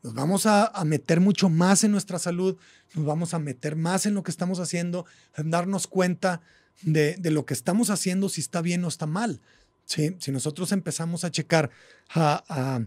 [0.02, 2.56] Nos vamos a, meter mucho más en nuestra salud,
[2.94, 5.06] nos vamos a meter más en lo que estamos haciendo,
[5.36, 6.40] en darnos cuenta
[6.82, 9.40] de, lo que estamos haciendo, si está bien o está mal.
[9.86, 11.70] Si nosotros empezamos a checar,
[12.10, 12.82] a,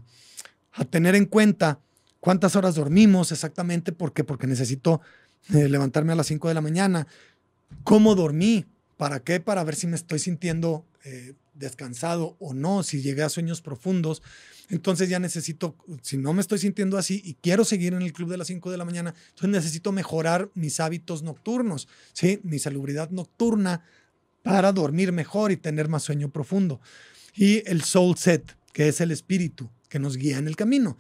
[0.74, 1.80] a tener en cuenta
[2.20, 4.24] cuántas horas dormimos exactamente, ¿por qué?
[4.24, 5.02] Porque necesito
[5.54, 7.08] eh, levantarme a las 5 de la mañana.
[7.84, 8.66] ¿Cómo dormí?
[8.98, 9.40] ¿Para qué?
[9.40, 14.22] Para ver si me estoy sintiendo eh, descansado o no, si llegué a sueños profundos,
[14.70, 18.30] entonces ya necesito, si no me estoy sintiendo así y quiero seguir en el club
[18.30, 22.40] de las 5 de la mañana, entonces necesito mejorar mis hábitos nocturnos, ¿sí?
[22.44, 23.84] mi salubridad nocturna
[24.44, 26.80] para dormir mejor y tener más sueño profundo.
[27.36, 30.98] Y el soul set, que es el espíritu que nos guía en el camino.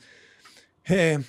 [0.85, 1.19] Eh,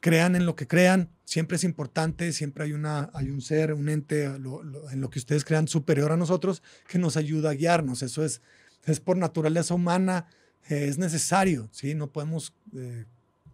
[0.00, 3.88] crean en lo que crean, siempre es importante, siempre hay, una, hay un ser, un
[3.88, 8.02] ente en lo que ustedes crean superior a nosotros que nos ayuda a guiarnos.
[8.02, 8.40] Eso es,
[8.84, 10.28] es por naturaleza humana,
[10.68, 11.94] eh, es necesario, ¿sí?
[11.94, 13.04] No podemos eh,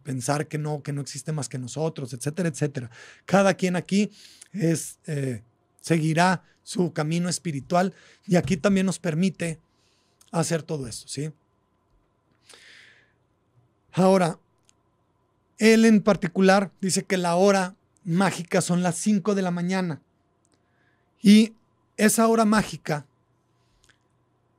[0.03, 2.91] pensar que no, que no existe más que nosotros, etcétera, etcétera.
[3.25, 4.11] Cada quien aquí
[4.53, 5.43] es, eh,
[5.81, 7.95] seguirá su camino espiritual
[8.27, 9.59] y aquí también nos permite
[10.31, 11.33] hacer todo eso, ¿sí?
[13.93, 14.39] Ahora,
[15.62, 20.03] él en particular dice que la hora mágica son las 5 de la mañana
[21.22, 21.53] y
[21.96, 23.07] esa hora mágica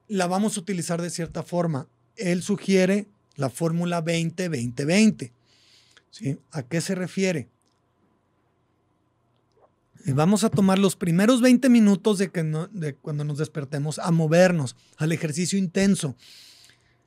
[0.08, 5.32] la vamos a utilizar de cierta forma él sugiere la fórmula 20-20-20.
[6.10, 6.38] ¿Sí?
[6.52, 7.50] ¿A qué se refiere?
[10.06, 14.76] vamos a tomar los primeros 20 minutos de, que de cuando nos despertemos a movernos
[14.98, 16.16] al ejercicio intenso.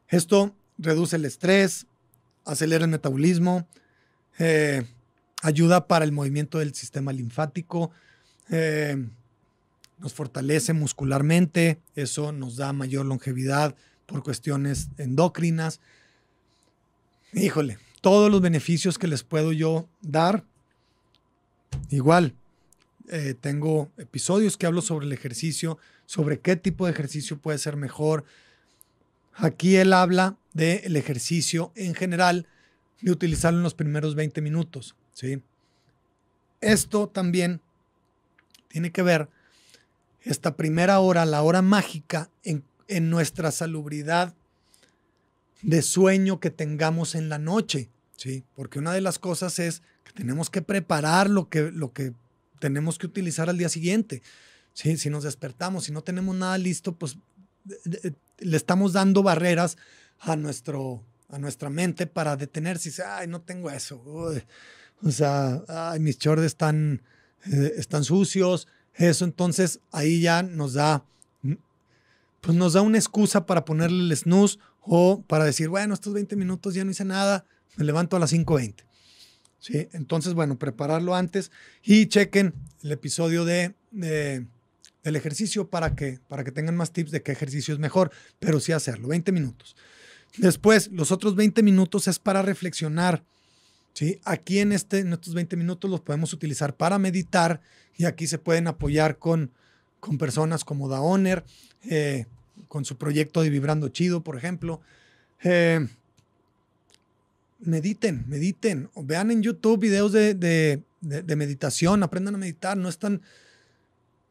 [0.08, 1.86] Esto reduce el estrés,
[2.44, 3.66] acelera el metabolismo,
[4.38, 4.84] eh,
[5.42, 7.90] ayuda para el movimiento del sistema linfático,
[8.50, 8.96] eh,
[9.98, 13.74] nos fortalece muscularmente, eso nos da mayor longevidad,
[14.06, 15.80] por cuestiones endocrinas.
[17.32, 20.44] Híjole, todos los beneficios que les puedo yo dar.
[21.90, 22.34] Igual,
[23.08, 27.76] eh, tengo episodios que hablo sobre el ejercicio, sobre qué tipo de ejercicio puede ser
[27.76, 28.24] mejor.
[29.34, 32.46] Aquí él habla del ejercicio en general,
[33.00, 34.96] de utilizarlo en los primeros 20 minutos.
[35.12, 35.42] ¿sí?
[36.60, 37.60] Esto también
[38.68, 39.28] tiene que ver,
[40.22, 44.34] esta primera hora, la hora mágica, en en nuestra salubridad
[45.62, 48.44] de sueño que tengamos en la noche, ¿sí?
[48.54, 52.12] Porque una de las cosas es que tenemos que preparar lo que, lo que
[52.60, 54.22] tenemos que utilizar al día siguiente,
[54.72, 54.96] ¿sí?
[54.96, 57.18] Si nos despertamos, si no tenemos nada listo, pues
[58.38, 59.76] le estamos dando barreras
[60.20, 64.02] a, nuestro, a nuestra mente para detenerse y dice, ay, no tengo eso,
[65.02, 65.62] o sea,
[66.00, 67.02] mis shorts están,
[67.52, 71.04] eh, están sucios, eso, entonces ahí ya nos da
[72.46, 76.36] pues nos da una excusa para ponerle el snooze o para decir, bueno, estos 20
[76.36, 78.84] minutos ya no hice nada, me levanto a las 5.20.
[79.58, 79.88] ¿Sí?
[79.92, 81.50] Entonces, bueno, prepararlo antes
[81.82, 87.22] y chequen el episodio de, del ejercicio para que, para que tengan más tips de
[87.22, 89.74] qué ejercicio es mejor, pero sí hacerlo, 20 minutos.
[90.36, 93.24] Después, los otros 20 minutos es para reflexionar.
[93.94, 94.20] ¿sí?
[94.24, 97.60] Aquí en, este, en estos 20 minutos los podemos utilizar para meditar
[97.96, 99.50] y aquí se pueden apoyar con,
[100.00, 101.44] con personas como Daoner,
[101.88, 102.26] eh,
[102.68, 104.80] con su proyecto de Vibrando Chido, por ejemplo.
[105.42, 105.86] Eh,
[107.60, 108.90] mediten, mediten.
[108.96, 112.76] Vean en YouTube videos de, meditación, aprendan a meditar.
[112.76, 113.22] No es, tan,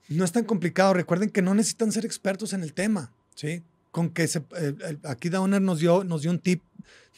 [0.09, 0.93] no es tan complicado.
[0.93, 3.11] Recuerden que no necesitan ser expertos en el tema.
[3.35, 3.63] ¿sí?
[3.95, 4.43] Con que se,
[5.03, 6.61] aquí Downer nos dio, nos dio un tip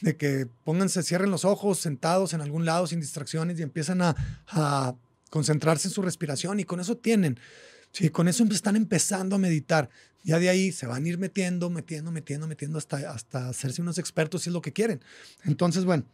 [0.00, 4.14] de que pónganse, cierren los ojos, sentados en algún lado sin distracciones y empiezan a,
[4.46, 4.94] a
[5.28, 7.40] concentrarse en su respiración y con eso tienen.
[7.90, 9.90] Sí, con eso están empezando a meditar.
[10.22, 13.98] Ya de ahí se van a ir metiendo, metiendo, metiendo, metiendo hasta, hasta hacerse unos
[13.98, 15.00] expertos si es lo que quieren.
[15.42, 16.04] Entonces, bueno,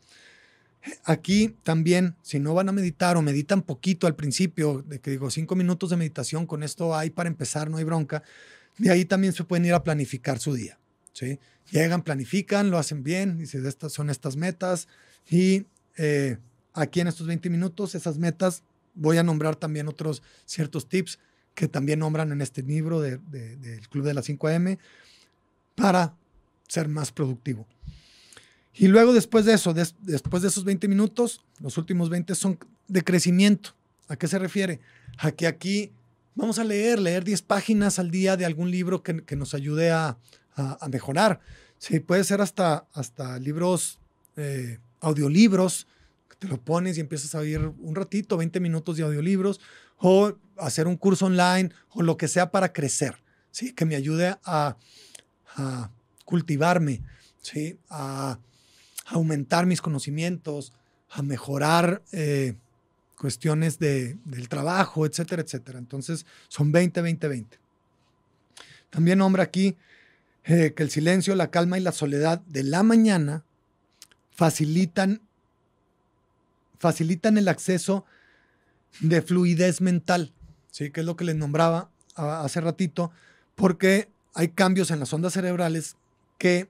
[1.05, 5.31] aquí también, si no van a meditar o meditan poquito al principio, de que digo
[5.31, 8.22] cinco minutos de meditación, con esto hay para empezar, no hay bronca.
[8.79, 10.79] De ahí también se pueden ir a planificar su día.
[11.13, 11.39] ¿sí?
[11.71, 14.89] Llegan, planifican, lo hacen bien, dicen, son estas metas.
[15.29, 16.39] Y eh,
[16.73, 18.63] aquí en estos 20 minutos, esas metas,
[18.95, 21.19] voy a nombrar también otros ciertos tips
[21.55, 23.21] que también nombran en este libro del
[23.89, 24.79] Club de las 5am,
[25.77, 26.17] para
[26.69, 27.67] ser más productivo.
[28.75, 32.59] Y luego después de eso, después de esos 20 minutos, los últimos 20 son
[32.89, 33.75] de crecimiento.
[34.09, 34.81] ¿A qué se refiere?
[35.19, 35.93] A que aquí
[36.35, 40.18] vamos a leer, leer 10 páginas al día de algún libro que, nos ayude a,
[40.90, 41.40] mejorar.
[41.79, 43.99] Sí, puede ser hasta, hasta libros,
[44.37, 45.87] eh, audiolibros,
[46.29, 49.61] que te lo pones y empiezas a oír un ratito, 20 minutos de audiolibros,
[49.99, 53.73] o hacer un curso online o lo que sea para crecer, ¿sí?
[53.73, 54.77] Que me ayude a,
[56.25, 57.03] cultivarme,
[57.42, 57.79] ¿sí?
[57.90, 58.38] A,
[59.07, 60.73] aumentar mis conocimientos,
[61.11, 62.55] a mejorar eh,
[63.25, 65.79] cuestiones de, del trabajo, etcétera, etcétera.
[65.79, 67.59] Entonces, son 20, 20, 20.
[68.91, 69.79] También nombra aquí
[70.45, 73.43] eh, que el silencio, la calma y la soledad de la mañana
[74.31, 75.23] facilitan,
[76.79, 78.05] facilitan el acceso
[79.01, 80.35] de fluidez mental,
[80.71, 80.91] ¿sí?
[80.91, 83.11] que es lo que les nombraba hace ratito,
[83.55, 85.97] porque hay cambios en las ondas cerebrales
[86.37, 86.69] que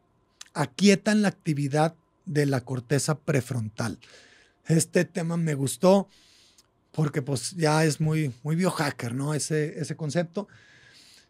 [0.53, 3.99] aquietan la actividad de la corteza prefrontal.
[4.67, 6.09] Este tema me gustó
[6.95, 9.35] porque pues ya es muy, muy biohacker, ¿no?
[9.35, 10.47] Ese, ese concepto.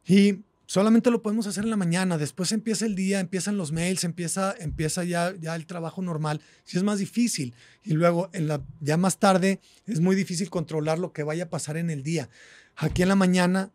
[0.07, 4.05] Y solamente lo podemos hacer en la mañana, después empieza el día, empiezan los mails,
[4.05, 7.55] empieza, empieza ya, ya el trabajo normal, si es más difícil.
[7.83, 11.50] Y luego en la, ya más tarde es muy difícil controlar lo que vaya a
[11.50, 12.29] pasar en el día.
[12.77, 13.70] Aquí en la mañana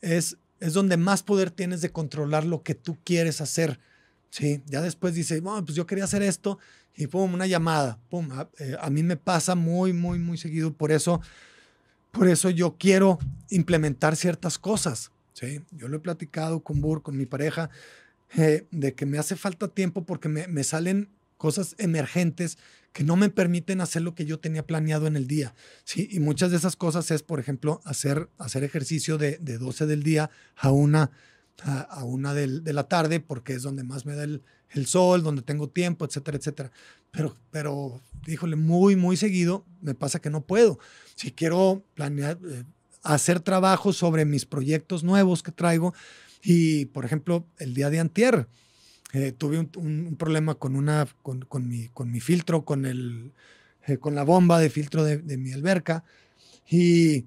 [0.00, 3.78] es, es donde más poder tienes de controlar lo que tú quieres hacer.
[4.30, 6.58] Sí, ya después dice, bueno, pues yo quería hacer esto
[6.98, 10.74] y pum, una llamada, pum, a, eh, a, mí me pasa muy, muy, muy seguido,
[10.74, 11.20] por eso,
[12.10, 17.16] por eso yo quiero implementar ciertas cosas, sí, yo lo he platicado con Bur, con
[17.16, 17.70] mi pareja,
[18.36, 22.58] eh, de que me hace falta tiempo porque me, me, salen cosas emergentes
[22.92, 26.18] que no me permiten hacer lo que yo tenía planeado en el día, sí, y
[26.18, 30.30] muchas de esas cosas es, por ejemplo, hacer, hacer ejercicio de, de 12 del día
[30.56, 31.12] a una
[31.64, 35.68] a, una de la tarde porque es donde más me da el, sol, donde tengo
[35.68, 36.70] tiempo, etcétera, etcétera.
[37.10, 40.78] Pero, pero, híjole, muy, muy seguido me pasa que no puedo.
[41.14, 42.64] Si quiero planear, eh,
[43.02, 45.94] hacer trabajo sobre mis proyectos nuevos que traigo
[46.42, 48.46] y, por ejemplo, el día de antier,
[49.14, 53.32] eh, tuve un, problema con, una, con, mi, con mi filtro, con, el,
[53.86, 56.04] eh, con la bomba de filtro de, de mi alberca
[56.70, 57.24] y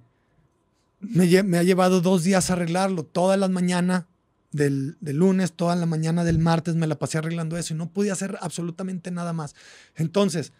[0.99, 4.05] me, me, ha llevado dos días arreglarlo, todas las mañanas
[4.51, 8.11] del, lunes, toda la mañana del martes me la pasé arreglando eso y no pude
[8.11, 9.55] hacer absolutamente nada más.
[9.95, 10.51] Entonces,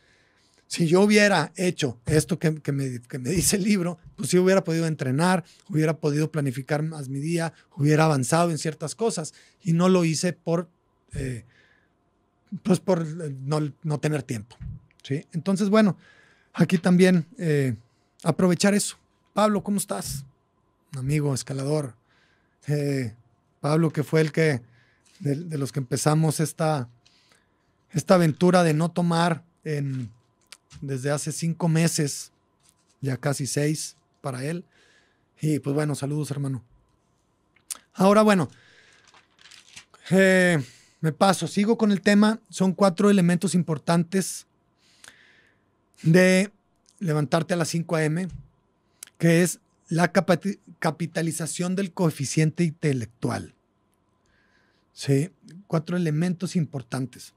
[0.68, 3.00] si yo hubiera hecho esto que, me,
[3.30, 8.06] dice el libro, pues sí hubiera podido entrenar, hubiera podido planificar más mi día, hubiera
[8.06, 10.70] avanzado en ciertas cosas y no lo hice por,
[11.14, 11.44] eh,
[12.64, 13.36] pues por eh,
[13.84, 14.56] no, tener tiempo.
[15.04, 15.26] ¿sí?
[15.34, 15.98] Entonces, bueno,
[16.54, 17.76] aquí también eh,
[18.24, 18.98] aprovechar eso.
[19.34, 20.26] Pablo, ¿cómo estás?
[20.96, 21.96] Amigo, escalador.
[23.62, 24.62] Pablo, que fue el que,
[25.19, 26.89] de, los que empezamos esta,
[27.91, 29.43] esta aventura de no tomar
[30.82, 32.32] desde hace cinco meses,
[33.00, 34.65] ya casi seis para él.
[35.39, 36.63] Y pues bueno, saludos hermano.
[37.93, 38.50] Ahora bueno,
[40.10, 40.62] eh,
[41.00, 42.39] me paso, sigo con el tema.
[42.50, 44.45] Son cuatro elementos importantes
[46.04, 46.52] de
[47.00, 48.28] levantarte a las 5 a.m.,
[49.17, 49.60] que es
[49.92, 53.54] la capitalización del coeficiente intelectual.
[54.94, 55.32] Sí,
[55.68, 57.34] cuatro elementos importantes.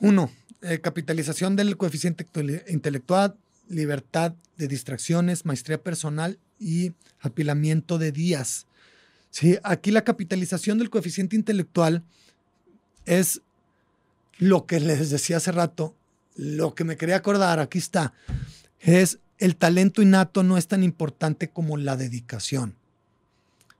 [0.00, 2.26] Uno, eh, capitalización del coeficiente
[2.68, 3.36] intelectual,
[3.68, 8.66] libertad de distracciones, maestría personal y apilamiento de días.
[9.30, 12.02] Sí, aquí la capitalización del coeficiente intelectual
[13.04, 13.42] es
[14.38, 15.94] lo que les decía hace rato,
[16.34, 18.14] lo que me quería acordar, aquí está,
[18.80, 22.76] es el talento innato no es tan importante como la dedicación.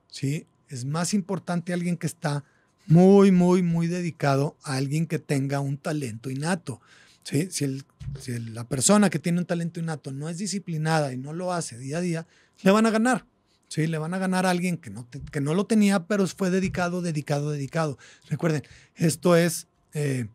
[0.08, 0.44] ¿sí?
[0.68, 2.42] Es más importante alguien que está
[2.88, 6.80] muy, muy, muy dedicado a alguien que tenga un talento innato.
[7.22, 7.46] ¿sí?
[7.52, 7.80] Si,
[8.18, 11.78] si la persona que tiene un talento innato no es disciplinada y no lo hace
[11.78, 12.26] día a día,
[12.62, 13.24] le van a ganar.
[13.68, 13.86] ¿sí?
[13.86, 17.02] Le van a ganar a alguien que no, que no lo tenía, pero fue dedicado,
[17.02, 17.98] dedicado, dedicado.
[18.28, 18.64] Recuerden,
[18.96, 20.26] esto es, eh,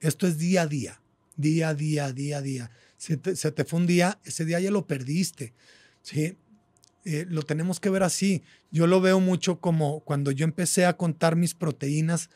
[0.00, 1.00] esto es día a día,
[1.38, 4.86] día a día, día a día se te, fue un día, ese día ya lo
[4.86, 5.54] perdiste,
[6.02, 6.36] ¿sí?
[7.06, 8.42] Eh, lo tenemos que ver así.
[8.70, 12.28] Yo lo veo mucho como cuando yo empecé a contar mis proteínas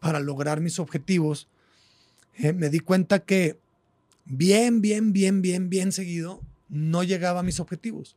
[0.00, 1.46] para lograr mis objetivos,
[2.34, 3.60] eh, me di cuenta que
[4.24, 8.16] bien, bien, bien, bien, bien seguido no llegaba a mis objetivos.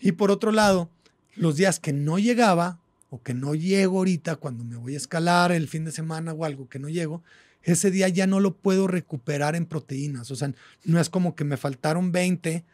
[0.00, 0.90] Y por otro lado,
[1.34, 5.52] los días que no llegaba o que no llego ahorita cuando me voy a escalar
[5.52, 7.22] el fin de semana o algo que no llego,
[7.62, 10.30] ese día ya no lo puedo recuperar en proteínas.
[10.30, 10.52] O sea,
[10.84, 12.64] no es como que me faltaron 20,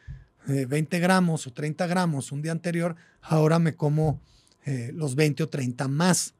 [0.47, 4.21] 20 eh, gramos o 30 gramos un día anterior, ahora me como
[4.65, 6.35] eh, los 20 o 30 más.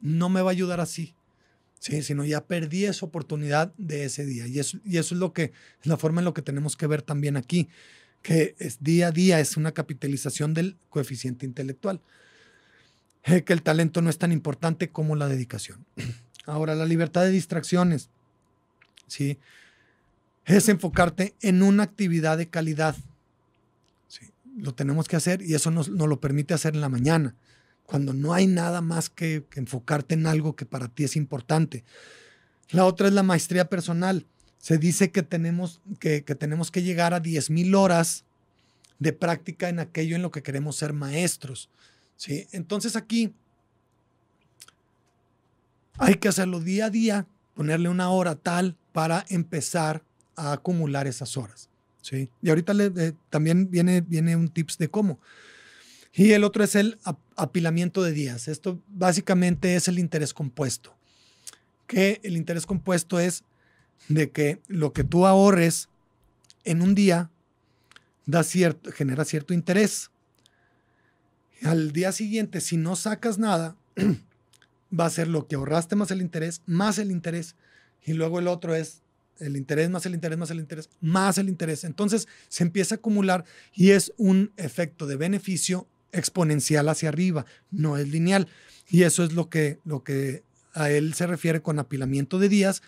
[0.00, 1.14] No me va a ayudar así.
[1.78, 4.46] Sí, sino ya perdí esa oportunidad de ese día.
[4.46, 6.86] Y eso, y eso es lo que es la forma en lo que tenemos que
[6.86, 7.68] ver también aquí,
[8.22, 12.00] que es día a día es una capitalización del coeficiente intelectual.
[13.24, 15.84] Eh, que el talento no es tan importante como la dedicación.
[16.46, 18.08] Ahora, la libertad de distracciones,
[19.08, 19.38] ¿sí?
[20.44, 22.94] Es enfocarte en una actividad de calidad.
[24.06, 24.30] ¿sí?
[24.56, 27.34] Lo tenemos que hacer y eso nos, lo permite hacer en la mañana,
[27.84, 31.84] cuando no hay nada más que, enfocarte en algo que para ti es importante.
[32.70, 34.24] La otra es la maestría personal.
[34.58, 38.24] Se dice que tenemos que, que tenemos que llegar a 10.000 horas
[38.98, 41.70] de práctica en aquello en lo que queremos ser maestros.
[42.16, 42.46] ¿sí?
[42.52, 43.34] Entonces aquí
[45.98, 50.02] hay que hacerlo día a día, ponerle una hora tal para empezar
[50.36, 51.68] a acumular esas horas.
[52.02, 52.30] ¿sí?
[52.42, 55.18] Y ahorita le, también viene, viene un tips de cómo.
[56.12, 56.98] Y el otro es el
[57.36, 58.48] apilamiento de días.
[58.48, 60.94] Esto básicamente es el interés compuesto.
[61.86, 63.44] Que el interés compuesto es
[64.08, 65.88] de que lo que tú ahorres
[66.64, 67.30] en un día
[68.24, 70.10] da cierto, genera cierto interés.
[71.62, 73.76] Al día siguiente, si no sacas nada,
[74.98, 77.56] va a ser lo que ahorraste más el interés, más el interés.
[78.04, 79.02] Y luego el otro es
[79.38, 81.84] el interés más el interés más el interés más el interés.
[81.84, 87.96] Entonces se empieza a acumular y es un efecto de beneficio exponencial hacia arriba, no
[87.96, 88.48] es lineal.
[88.88, 92.82] Y eso es lo que, lo que a él se refiere con apilamiento de días,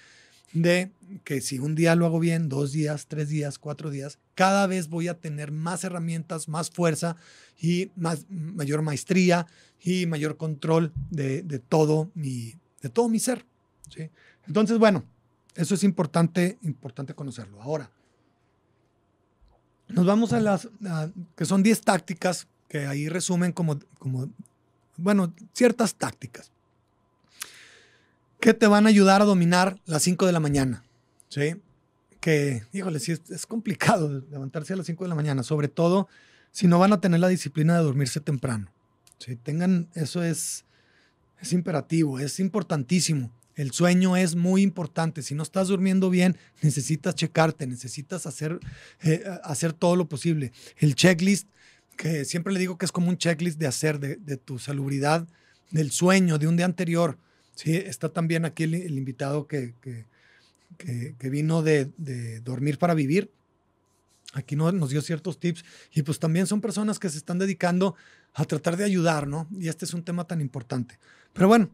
[0.53, 0.91] de
[1.25, 4.89] que si un día lo hago bien, dos días, tres días, cuatro días, cada vez
[4.89, 7.17] voy a tener más herramientas, más fuerza
[7.61, 9.47] y más, mayor maestría
[9.83, 13.45] y mayor control de, todo, mi, de todo mi ser.
[13.89, 14.11] ¿sí?
[14.47, 15.05] Entonces, bueno,
[15.55, 17.61] eso es importante, importante conocerlo.
[17.63, 17.91] Ahora,
[19.89, 20.69] nos vamos a las,
[21.37, 24.29] que son 10 tácticas que ahí resumen como, como,
[24.97, 26.53] bueno, ciertas tácticas
[28.41, 30.85] que te van a ayudar a dominar las 5 de la mañana.
[31.29, 31.57] ¿Sí?
[32.21, 36.09] Que, híjole, sí, es, complicado levantarse a las 5 de la mañana, sobre todo
[36.51, 38.71] si no van a tener la disciplina de dormirse temprano.
[39.19, 39.37] ¿Sí?
[39.37, 40.65] Tengan, eso es,
[41.41, 43.31] es imperativo, es importantísimo.
[43.55, 45.23] El sueño es muy importante.
[45.23, 48.61] Si no estás durmiendo bien, necesitas checarte, necesitas hacer,
[49.03, 50.53] eh, hacer todo lo posible.
[50.77, 51.49] El checklist
[51.99, 55.27] que siempre le digo que es como un checklist de hacer de, tu salubridad,
[55.73, 57.19] del sueño, de un día anterior.
[57.59, 61.91] Sí, está también aquí el, invitado que, que, vino de,
[62.45, 63.33] dormir para vivir.
[64.33, 67.97] Aquí nos dio ciertos tips y pues también son personas que se están dedicando
[68.35, 69.49] a tratar de ayudar, ¿no?
[69.59, 71.01] Y este es un tema tan importante.
[71.33, 71.69] Pero bueno,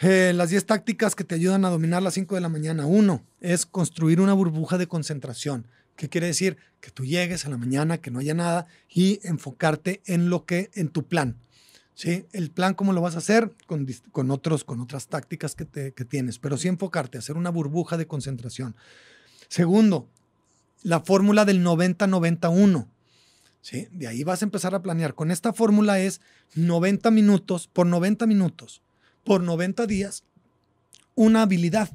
[0.00, 2.86] eh, las 10 tácticas que te ayudan a dominar las 5 de la mañana.
[2.86, 5.68] Uno es construir una burbuja de concentración.
[5.94, 6.56] ¿Qué quiere decir?
[6.80, 10.72] Que tú llegues a la mañana, que no haya nada y enfocarte en lo que,
[10.74, 11.36] en tu plan.
[12.00, 12.24] ¿Sí?
[12.32, 13.52] El plan, ¿cómo lo vas a hacer?
[13.66, 17.50] Con, con otros, con otras tácticas que, te, que tienes, pero sí enfocarte, hacer una
[17.50, 18.74] burbuja de concentración.
[19.48, 20.08] Segundo,
[20.82, 22.88] la fórmula del 90-91.
[23.60, 23.86] ¿Sí?
[23.90, 25.14] De ahí vas a empezar a planear.
[25.14, 26.22] Con esta fórmula es
[26.54, 28.80] 90 minutos por 90 minutos,
[29.22, 30.24] por 90 días,
[31.14, 31.90] una habilidad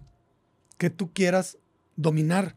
[0.78, 1.58] que tú quieras
[1.96, 2.56] dominar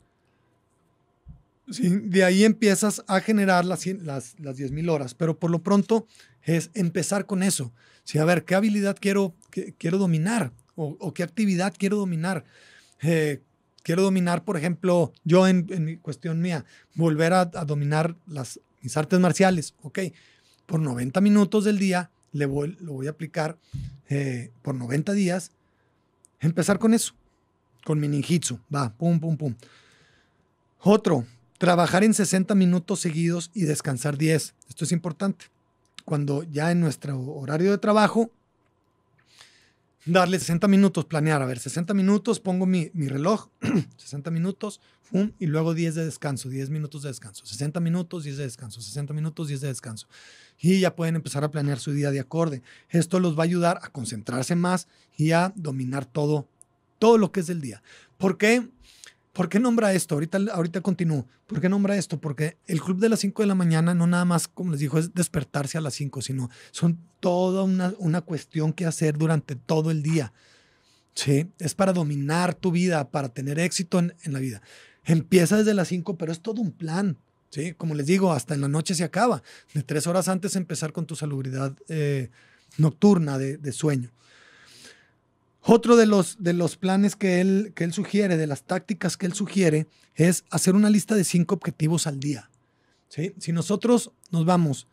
[1.69, 6.07] de ahí empiezas a generar las, las, las 10.000 horas, pero por lo pronto
[6.57, 7.73] es empezar con eso.
[8.05, 9.35] Sí, a ver, ¿qué habilidad quiero,
[9.79, 10.53] quiero dominar?
[10.77, 12.45] O, qué actividad quiero dominar?
[13.03, 13.43] Eh,
[13.83, 19.19] quiero dominar, por ejemplo, yo en, mi cuestión mía, volver a, dominar las, mis artes
[19.19, 19.75] marciales.
[19.83, 19.99] Ok,
[20.67, 23.59] por 90 minutos del día le voy, lo voy a aplicar
[24.09, 25.51] eh, por 90 días.
[26.41, 27.15] Empezar con eso,
[27.85, 28.61] con mi ninjitsu.
[28.73, 29.55] Va, pum, pum, pum.
[30.81, 31.27] Otro,
[31.59, 34.55] Trabajar en 60 minutos seguidos y descansar 10.
[34.69, 35.47] Esto es importante.
[36.09, 38.31] Cuando ya en nuestro horario de trabajo,
[40.07, 43.49] darle 60 minutos, planear, a ver, 60 minutos, pongo mi, reloj,
[43.99, 44.81] 60 minutos,
[45.39, 49.13] y luego 10 de descanso, 10 minutos de descanso, 60 minutos, 10 de descanso, 60
[49.13, 50.09] minutos, 10 de descanso.
[50.59, 52.63] Y ya pueden empezar a planear su día de acorde.
[52.89, 56.49] Esto los va a ayudar a concentrarse más y a dominar todo,
[56.99, 57.83] todo lo que es el día.
[58.17, 58.67] ¿Por qué?
[59.39, 60.17] ¿Por qué nombra esto?
[60.17, 61.25] Ahorita, ahorita continúo.
[61.47, 62.21] ¿Por qué nombra esto?
[62.21, 64.99] Porque el club de las 5 de la mañana no nada más, como les dijo,
[64.99, 69.93] es despertarse a las 5, sino son toda una, una cuestión que hacer durante todo
[69.93, 70.33] el día.
[71.15, 71.47] ¿Sí?
[71.61, 74.61] Es para dominar tu vida, para tener éxito en, la vida.
[75.05, 77.17] Empieza desde las 5, pero es todo un plan.
[77.51, 77.75] ¿sí?
[77.75, 79.45] Como les digo, hasta en la noche se acaba.
[79.73, 82.31] De tres horas antes empezar con tu salubridad eh,
[82.77, 84.11] nocturna de, de sueño.
[85.71, 89.27] Otro de los, de los planes que él, que él sugiere, de las tácticas que
[89.27, 92.49] él sugiere, es hacer una lista de cinco objetivos al día.
[93.11, 93.35] ¿sí?
[93.39, 94.89] Si nosotros nos vamos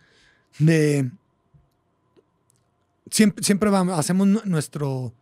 [0.59, 1.09] de...
[3.09, 5.13] Siempre, siempre hacemos nuestro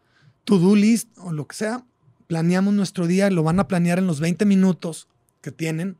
[0.43, 1.86] to-do list o lo que sea,
[2.26, 5.08] planeamos nuestro día, lo van a planear en los 20 minutos
[5.41, 5.97] que tienen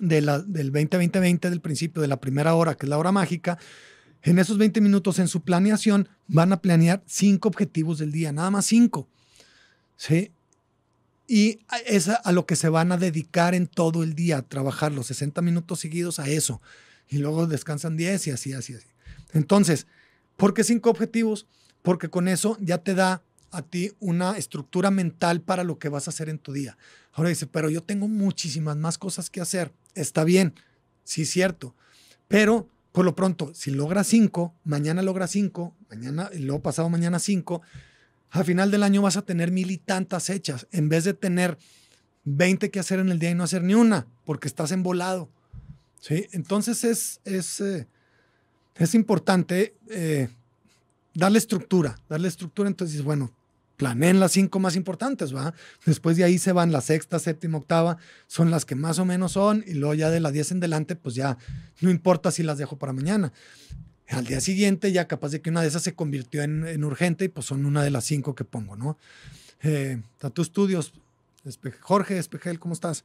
[0.00, 3.58] del 20-20-20 del principio, de la primera hora, que es la hora mágica,
[4.22, 8.50] en esos 20 minutos en su planeación van a planear cinco objetivos del día, nada
[8.50, 9.08] más cinco.
[9.96, 10.30] ¿Sí?
[11.26, 14.92] Y es a lo que se van a dedicar en todo el día, a trabajar
[14.92, 16.60] los 60 minutos seguidos a eso.
[17.08, 18.86] Y luego descansan 10 y así, así, así.
[19.32, 19.86] Entonces,
[20.36, 21.46] ¿por qué cinco objetivos?
[21.82, 26.06] Porque con eso ya te da a ti una estructura mental para lo que vas
[26.06, 26.76] a hacer en tu día.
[27.12, 29.72] Ahora dice, pero yo tengo muchísimas más cosas que hacer.
[29.94, 30.54] Está bien,
[31.04, 31.74] sí, cierto.
[32.28, 37.18] Pero por lo pronto, si logra cinco, mañana logra cinco, mañana, y luego pasado mañana
[37.18, 37.62] cinco,
[38.30, 41.58] al final del año vas a tener mil y tantas hechas, en vez de tener
[42.24, 45.30] 20 que hacer en el día y no hacer ni una, porque estás embolado.
[46.00, 46.28] ¿sí?
[46.32, 47.88] Entonces es, es, eh,
[48.76, 50.28] es importante eh,
[51.14, 52.68] darle estructura, darle estructura.
[52.68, 53.32] Entonces, bueno,
[53.82, 55.54] planeen las cinco más importantes, ¿va?
[55.84, 59.32] Después de ahí se van la sexta, séptima, octava, son las que más o menos
[59.32, 61.36] son, y luego ya de la diez en delante, pues ya
[61.80, 63.32] no importa si las dejo para mañana.
[64.08, 67.28] Al día siguiente ya capaz de que una de esas se convirtió en, urgente y
[67.28, 68.98] pues son una de las cinco que pongo, ¿no?
[69.64, 70.00] Eh,
[70.32, 70.92] tu estudios,
[71.80, 73.04] Jorge Espejel, ¿cómo estás?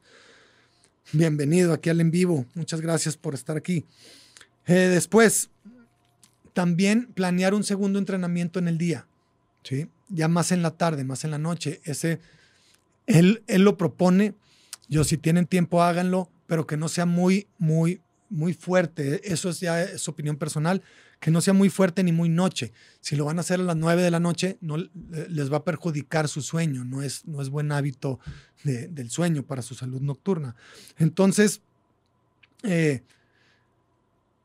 [1.10, 3.84] Bienvenido aquí al en vivo, muchas gracias por estar aquí.
[4.68, 5.50] Eh, después,
[6.52, 9.08] también planear un segundo entrenamiento en el día,
[9.64, 9.88] ¿sí?
[10.08, 11.80] Ya más en la tarde, más en la noche.
[11.84, 12.20] Ese,
[13.06, 14.34] él, él lo propone.
[14.88, 18.00] Yo, si tienen tiempo, háganlo, pero que no sea muy, muy,
[18.30, 19.32] muy fuerte.
[19.32, 20.82] Eso es ya su opinión personal.
[21.20, 22.72] Que no sea muy fuerte ni muy noche.
[23.00, 25.64] Si lo van a hacer a las 9 de la noche, no les va a
[25.64, 26.84] perjudicar su sueño.
[26.84, 28.20] No es, no es buen hábito
[28.62, 30.54] del sueño para su salud nocturna.
[30.96, 31.60] Entonces,
[32.62, 33.02] eh,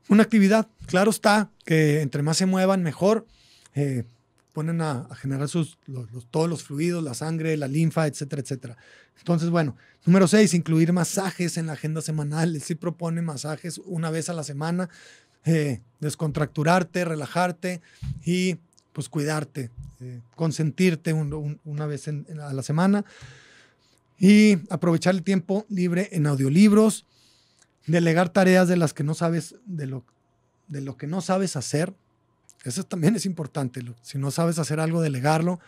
[0.09, 0.68] una actividad.
[0.88, 3.26] Claro está que entre más se muevan, mejor.
[3.76, 4.03] Eh,
[4.54, 5.78] ponen a, generar sus,
[6.32, 8.78] todos los fluidos, la sangre, la linfa, etcétera, etcétera.
[9.18, 9.76] Entonces, bueno,
[10.06, 12.56] número seis, incluir masajes en la agenda semanal.
[12.56, 14.89] Él sí propone masajes una vez a la semana,
[15.45, 17.82] eh, descontracturarte, relajarte
[18.24, 18.58] y
[18.93, 23.04] pues cuidarte, eh, consentirte una vez a la semana
[24.20, 27.06] y aprovechar el tiempo libre en audiolibros,
[27.86, 30.06] Delegar tareas de las que no sabes, de lo,
[30.68, 31.93] de lo que no sabes hacer.
[32.64, 33.84] Eso también es importante.
[34.01, 35.59] Si no sabes hacer algo, delegarlo.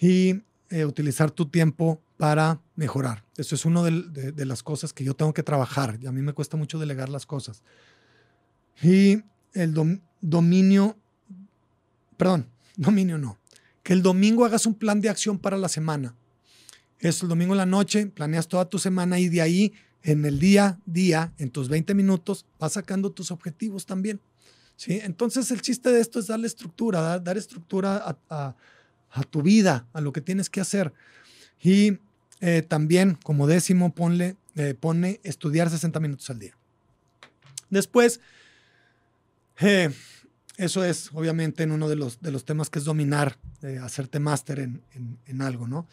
[0.00, 3.24] Y eh, utilizar tu tiempo para mejorar.
[3.36, 5.98] Eso es una de, las cosas que yo tengo que trabajar.
[6.00, 7.62] Y a mí me cuesta mucho delegar las cosas.
[8.82, 9.74] Y el
[10.20, 10.96] dominio,
[12.16, 13.38] perdón, dominio no.
[13.82, 16.14] Que el domingo hagas un plan de acción para la semana.
[16.98, 20.38] Es el domingo en la noche, planeas toda tu semana y de ahí en el
[20.38, 24.20] día día, en tus 20 minutos, vas sacando tus objetivos también.
[24.76, 25.00] ¿Sí?
[25.02, 28.54] Entonces el chiste de esto es darle estructura, dar, estructura a,
[29.30, 30.92] tu vida, a lo que tienes que hacer.
[31.62, 31.98] Y
[32.40, 36.56] eh, también, como décimo, ponle, eh, pone estudiar 60 minutos al día.
[37.70, 38.20] Después,
[39.60, 39.90] eh,
[40.56, 43.38] eso es obviamente en uno de los, de los temas que es dominar,
[43.82, 44.82] hacerte máster en,
[45.26, 45.86] en algo, ¿no?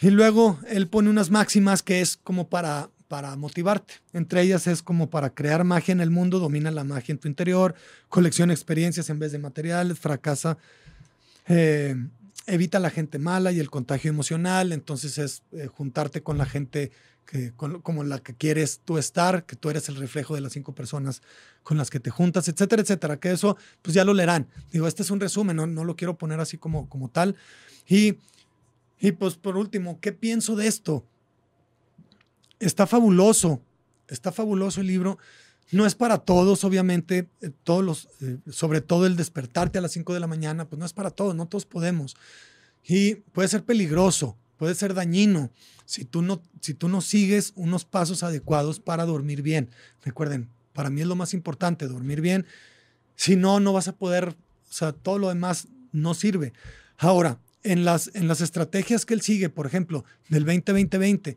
[0.00, 3.94] Y luego él pone unas máximas que es como para, para motivarte.
[4.12, 7.28] Entre ellas es como para crear magia en el mundo, domina la magia en tu
[7.28, 7.74] interior,
[8.08, 10.58] colecciona experiencias en vez de materiales, fracasa,
[11.46, 11.96] eh,
[12.46, 14.72] evita la gente mala y el contagio emocional.
[14.72, 16.90] Entonces es eh, juntarte con la gente
[17.26, 20.74] que, como la que quieres tú estar, que tú eres el reflejo de las cinco
[20.74, 21.22] personas
[21.62, 23.18] con las que te juntas, etcétera, etcétera.
[23.18, 24.48] Que eso pues ya lo leerán.
[24.72, 27.36] Digo, este es un resumen, no, no lo quiero poner así como, como tal.
[27.86, 28.18] Y
[29.04, 31.04] y pues por último, ¿qué pienso de esto?
[32.60, 33.60] Está fabuloso,
[34.08, 35.18] está fabuloso el libro.
[35.70, 39.92] No es para todos, obviamente, eh, todos los, eh, sobre todo el despertarte a las
[39.92, 42.16] 5 de la mañana, pues no es para todos, no todos podemos.
[42.84, 45.50] Y puede ser peligroso, puede ser dañino
[45.86, 49.70] si tú no, si tú no sigues unos pasos adecuados para dormir bien.
[50.02, 52.46] Recuerden, para mí es lo más importante, dormir bien.
[53.16, 56.52] Si no, no vas a poder, o sea, todo lo demás no sirve.
[56.98, 61.36] Ahora, en las, en las estrategias que él sigue, por ejemplo, del 2020-2020,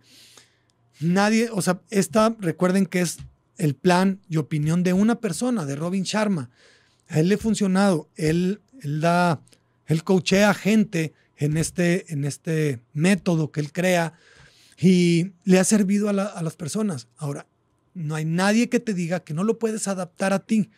[1.00, 3.18] nadie, o sea, esta, recuerden que es
[3.58, 6.50] el plan y opinión de una persona, de Robin Sharma.
[7.08, 9.42] A él le ha funcionado, él, él da,
[9.86, 14.14] él coachea gente en este, en este método que él crea
[14.78, 17.08] y le ha servido a, a las personas.
[17.18, 17.48] Ahora,
[17.94, 20.70] no hay nadie que te diga que no lo puedes adaptar a ti.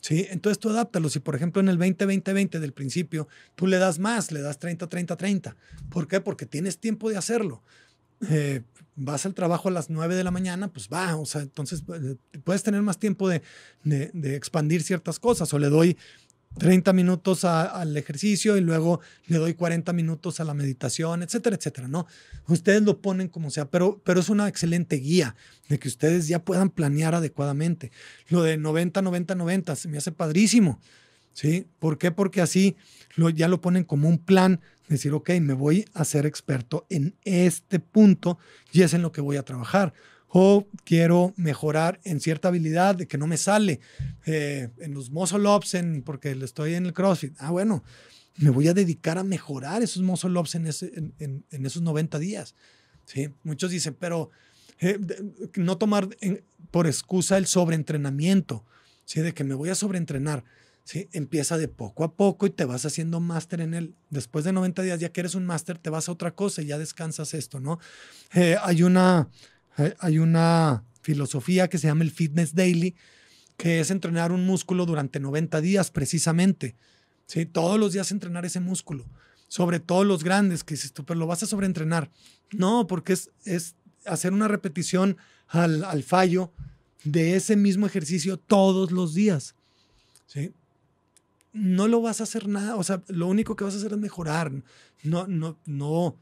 [0.00, 0.26] ¿sí?
[0.30, 1.08] Entonces tú adáptalo.
[1.08, 5.54] Si, por ejemplo, en el 20-20-20 del principio tú le das más, le das 30-30-30.
[5.90, 6.20] ¿Por qué?
[6.20, 7.62] Porque tienes tiempo de hacerlo.
[8.30, 8.62] Eh,
[8.96, 12.16] vas al trabajo a las 9 de la mañana, pues va, o sea, entonces eh,
[12.44, 13.42] puedes tener más tiempo de,
[14.34, 15.52] expandir ciertas cosas.
[15.52, 15.96] O le doy
[16.58, 21.88] 30 minutos al ejercicio y luego le doy 40 minutos a la meditación, etcétera, etcétera,
[21.88, 22.06] ¿no?
[22.48, 25.36] Ustedes lo ponen como sea, pero, pero es una excelente guía
[25.68, 27.92] de que ustedes ya puedan planear adecuadamente.
[28.28, 30.80] Lo de 90, 90, 90 se me hace padrísimo,
[31.34, 31.66] ¿sí?
[31.78, 32.10] ¿Por qué?
[32.10, 32.76] Porque así
[33.34, 37.80] ya lo ponen como un plan, decir, ok, me voy a ser experto en este
[37.80, 38.38] punto
[38.72, 39.92] y es en lo que voy a trabajar
[40.28, 43.80] o quiero mejorar en cierta habilidad de que no me sale
[44.26, 47.34] eh, en los muscle ups en, porque estoy en el CrossFit.
[47.38, 47.84] Ah, bueno,
[48.36, 52.54] me voy a dedicar a mejorar esos muscle ups en, esos 90 días.
[53.06, 53.30] ¿sí?
[53.44, 54.30] Muchos dicen, pero
[54.80, 54.98] eh,
[55.54, 56.08] no tomar
[56.70, 58.64] por excusa el sobreentrenamiento,
[59.04, 59.20] ¿sí?
[59.20, 60.44] de que me voy a sobreentrenar.
[61.12, 63.94] Empieza de poco a poco y te vas haciendo máster en él.
[64.10, 66.66] Después de 90 días, ya que eres un máster, te vas a otra cosa y
[66.66, 67.80] ya descansas esto, ¿no?
[68.34, 69.28] Eh, hay una
[69.98, 72.94] hay una filosofía que se llama el Fitness Daily,
[73.56, 76.76] que es entrenar un músculo durante 90 días precisamente.
[77.26, 77.46] ¿sí?
[77.46, 79.06] Todos los días entrenar ese músculo,
[79.48, 82.10] sobre todo los grandes, que dices tú, pero lo vas a sobreentrenar.
[82.52, 85.16] No, porque es, es hacer una repetición
[85.48, 86.52] al, al fallo
[87.04, 89.54] de ese mismo ejercicio todos los días.
[90.26, 90.52] ¿sí?
[91.52, 93.98] No lo vas a hacer nada, o sea, lo único que vas a hacer es
[93.98, 94.52] mejorar.
[95.02, 96.16] No, no, no,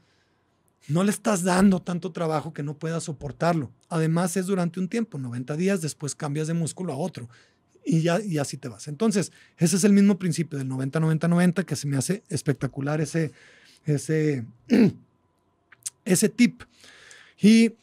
[0.87, 3.71] no le estás dando tanto trabajo que no puedas soportarlo.
[3.89, 7.27] Además, es durante un tiempo, 90 días, después cambias de músculo a otro
[7.85, 8.87] y ya y así te vas.
[8.87, 13.31] Entonces, ese es el mismo principio del 90-90-90 que se me hace espectacular ese,
[13.85, 14.43] ese,
[16.05, 16.63] ese tip.
[17.39, 17.73] Y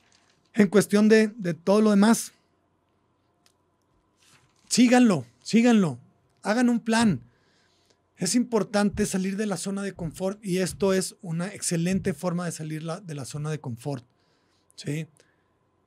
[0.55, 2.32] en cuestión de, de todo lo demás,
[4.68, 5.99] síganlo, síganlo,
[6.43, 7.20] hagan un plan.
[8.22, 12.52] Es importante salir de la zona de confort y esto es una excelente forma de
[12.52, 14.04] salir de la zona de confort.
[14.76, 15.08] ¿sí?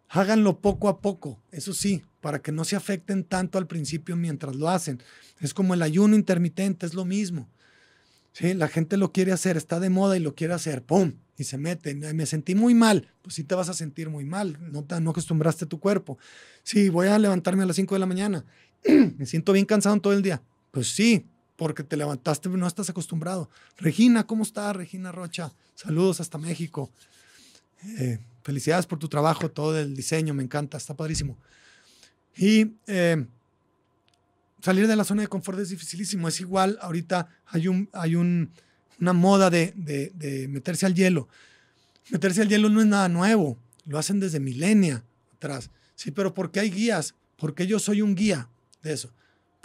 [0.10, 4.58] Háganlo poco a poco, eso sí, para que no se afecten tanto al principio mientras
[4.58, 5.02] lo hacen.
[5.40, 7.48] Es como el ayuno intermitente, es lo mismo.
[8.34, 8.54] ¿sí?
[8.54, 11.14] La gente lo quiere hacer, está de moda y lo quiere hacer, ¡pum!
[11.38, 11.96] Y se mete.
[11.96, 13.14] Me sentí muy mal.
[13.22, 16.18] Pues sí te vas a sentir muy mal, no, te, no acostumbraste tu cuerpo.
[16.64, 18.44] Sí, voy a levantarme a las 5 de la mañana.
[19.18, 20.42] Me siento bien cansado todo el día.
[20.72, 21.26] Pues sí,
[21.56, 23.50] porque te levantaste, no estás acostumbrado.
[23.78, 24.76] Regina, ¿cómo estás?
[24.76, 26.92] Regina Rocha, saludos hasta México.
[28.00, 31.38] Eh, felicidades por tu trabajo, todo el diseño, me encanta, está padrísimo.
[32.36, 33.26] Y eh,
[34.62, 36.28] salir de la zona de confort es dificilísimo.
[36.28, 38.52] Es igual, ahorita hay, un, hay un,
[39.00, 41.30] una moda de, de, de, meterse al hielo.
[42.10, 45.04] Meterse al hielo no es nada nuevo, lo hacen desde milenia
[45.36, 45.70] atrás.
[45.96, 47.16] Sí, pero ¿por qué hay guías?
[47.38, 48.50] Porque yo soy un guía
[48.84, 49.12] de eso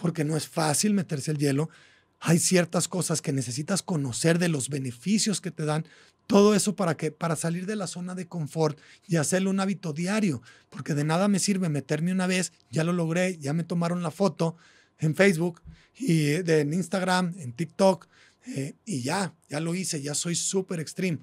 [0.01, 1.68] porque no es fácil meterse el hielo.
[2.20, 5.86] Hay ciertas cosas que necesitas conocer de los beneficios que te dan.
[6.26, 9.92] Todo eso para que para salir de la zona de confort y hacerlo un hábito
[9.92, 14.03] diario, porque de nada me sirve meterme una vez, ya lo logré, ya me tomaron
[14.03, 14.57] la foto
[14.98, 15.61] en Facebook
[15.96, 18.07] y en Instagram, en TikTok
[18.46, 21.18] eh, y ya, ya lo hice, ya soy súper extreme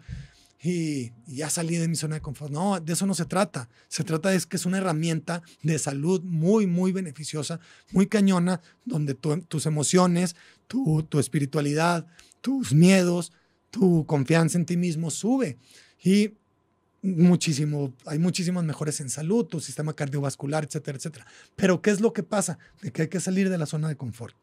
[0.62, 2.52] y, ya salí de mi zona de confort.
[2.52, 3.70] No, de eso no se trata.
[3.88, 7.60] Se trata de que es una herramienta de salud muy, muy beneficiosa,
[7.92, 10.36] muy cañona, donde tus emociones,
[10.68, 12.08] tu, tu espiritualidad,
[12.42, 13.34] tus miedos,
[13.72, 15.58] tu confianza en ti mismo sube.
[16.04, 16.34] Y
[17.02, 21.28] muchísimo, hay muchísimas mejores en salud, tu sistema cardiovascular, etcétera, etcétera.
[21.56, 22.58] Pero ¿qué es lo que pasa?
[22.82, 24.36] De que hay que salir de la zona de confort.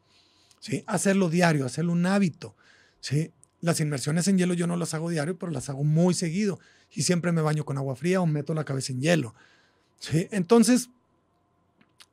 [0.59, 0.83] ¿sí?
[0.87, 2.55] Hacerlo diario, hacerlo un hábito.
[3.01, 3.31] ¿sí?
[3.65, 6.59] Las inmersiones en hielo yo no las hago diario, pero las hago muy seguido.
[6.91, 9.33] Y siempre me baño con agua fría o meto la cabeza en hielo.
[10.29, 10.91] Entonces,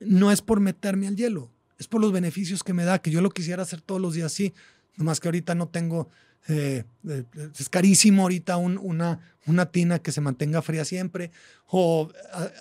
[0.01, 3.21] no es por meterme al hielo, es por los beneficios que me da, que yo
[3.21, 4.55] lo quisiera hacer todos los días sí.
[4.97, 6.09] Nomás que ahorita no tengo,
[6.49, 7.25] eh, eh,
[7.59, 11.33] es carísimo ahorita una, una tina que se mantenga fría siempre.
[11.67, 12.11] O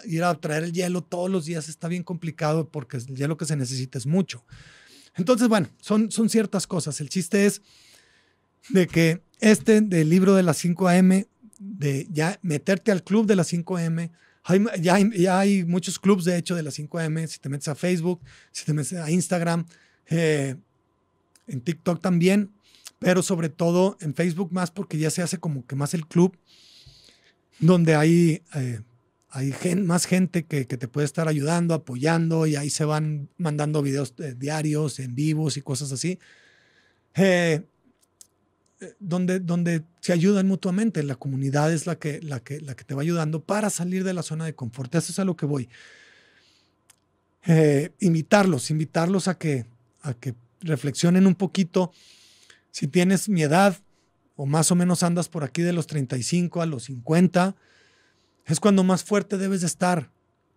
[0.04, 3.46] ir a traer el hielo todos los días está bien complicado porque el hielo que
[3.46, 4.44] se necesita es mucho.
[5.16, 7.00] Entonces, bueno, son, son ciertas cosas.
[7.00, 7.62] El chiste es
[8.70, 11.26] de que este del libro de las 5 AM,
[11.60, 14.10] de ya meterte al club de las 5 AM,
[14.44, 17.50] hay, ya, hay, ya, hay, muchos clubs de hecho de las 5 AM, si te
[17.50, 19.66] metes a Facebook, si te metes a Instagram,
[20.10, 20.56] eh,
[21.48, 22.52] en TikTok también,
[23.00, 26.38] pero sobre todo en Facebook más porque ya se hace como que más el club,
[27.60, 28.82] donde hay, eh,
[29.30, 33.82] hay más gente que, que, te puede estar ayudando, apoyando, y ahí se van mandando
[33.82, 36.20] videos eh, diarios, en vivos y cosas así.
[37.16, 37.62] Eh,
[39.00, 41.04] donde, donde se ayudan mutuamente.
[41.04, 44.14] La comunidad es la que, la, que, la que te va ayudando para salir de
[44.14, 44.94] la zona de confort.
[44.96, 45.70] Eso es a lo que voy.
[47.46, 49.66] Eh, invitarlos, invitarlos a que,
[50.02, 51.92] a que reflexionen un poquito.
[52.72, 53.78] Si tienes mi edad
[54.36, 57.56] o más o menos andas por aquí de los 35 a los 50,
[58.46, 60.10] es cuando más fuerte debes de estar.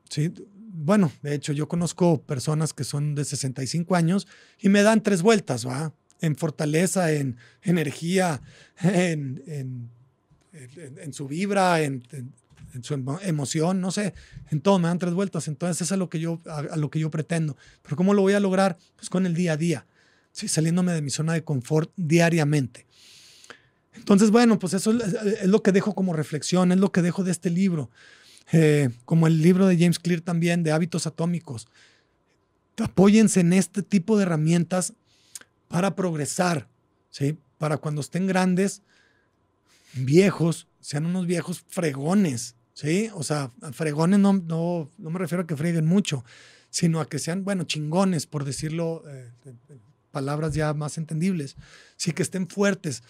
[0.09, 0.33] ¿sí?
[0.57, 4.27] Bueno, de hecho, yo conozco personas que son de 65 años
[4.59, 5.93] y me dan tres vueltas, ¿va?
[6.25, 8.41] En fortaleza, en energía,
[8.83, 9.91] en, en,
[10.53, 12.03] en, su vibra, en,
[12.83, 14.15] su emoción, no sé,
[14.51, 15.49] en todo, me dan tres vueltas.
[15.49, 17.57] Entonces, eso es a lo que yo, a, lo que yo pretendo.
[17.83, 18.77] Pero ¿cómo lo voy a lograr?
[18.97, 19.87] Pues con el día a día,
[20.33, 20.49] ¿sí?
[20.49, 22.87] saliéndome de mi zona de confort diariamente.
[23.95, 27.31] Entonces, bueno, pues eso es, lo que dejo como reflexión, es lo que dejo de
[27.31, 27.91] este libro,
[28.53, 31.69] eh, como el libro de James Clear también, de hábitos atómicos.
[32.79, 34.95] Apóyense en este tipo de herramientas
[35.69, 36.69] para progresar,
[37.11, 37.39] ¿sí?
[37.59, 38.83] Para cuando estén grandes,
[39.95, 43.11] viejos, sean unos viejos fregones, ¿sí?
[43.15, 46.25] O sea, fregones no, no, no me refiero a que freguen mucho,
[46.71, 49.31] sino a que sean, bueno, chingones, por decirlo, eh,
[50.11, 51.57] palabras ya más entendibles,
[51.97, 53.03] sí, que estén fuertes,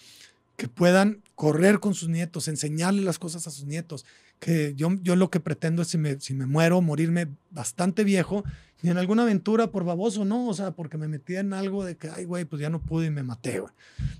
[0.57, 4.05] que puedan correr con sus nietos, enseñarle las cosas a sus nietos,
[4.39, 8.43] que yo, yo lo que pretendo es si me, si me muero, morirme bastante viejo
[8.81, 11.97] ni en alguna aventura por baboso, no, o sea, porque me metí en algo de
[11.97, 13.73] que, ay, güey, pues ya no pude y me maté, güey.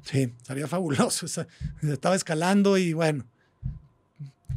[0.03, 1.25] Sí, estaría fabuloso.
[1.81, 3.25] Estaba escalando y bueno,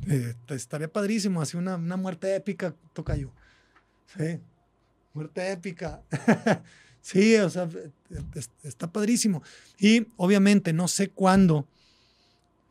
[0.09, 3.31] eh, estaría padrísimo, así una, muerte épica, toca yo.
[4.17, 4.39] Sí,
[5.13, 6.01] muerte épica.
[7.03, 7.69] sí, o sea,
[8.63, 9.43] está padrísimo.
[9.79, 11.67] Y obviamente no sé cuándo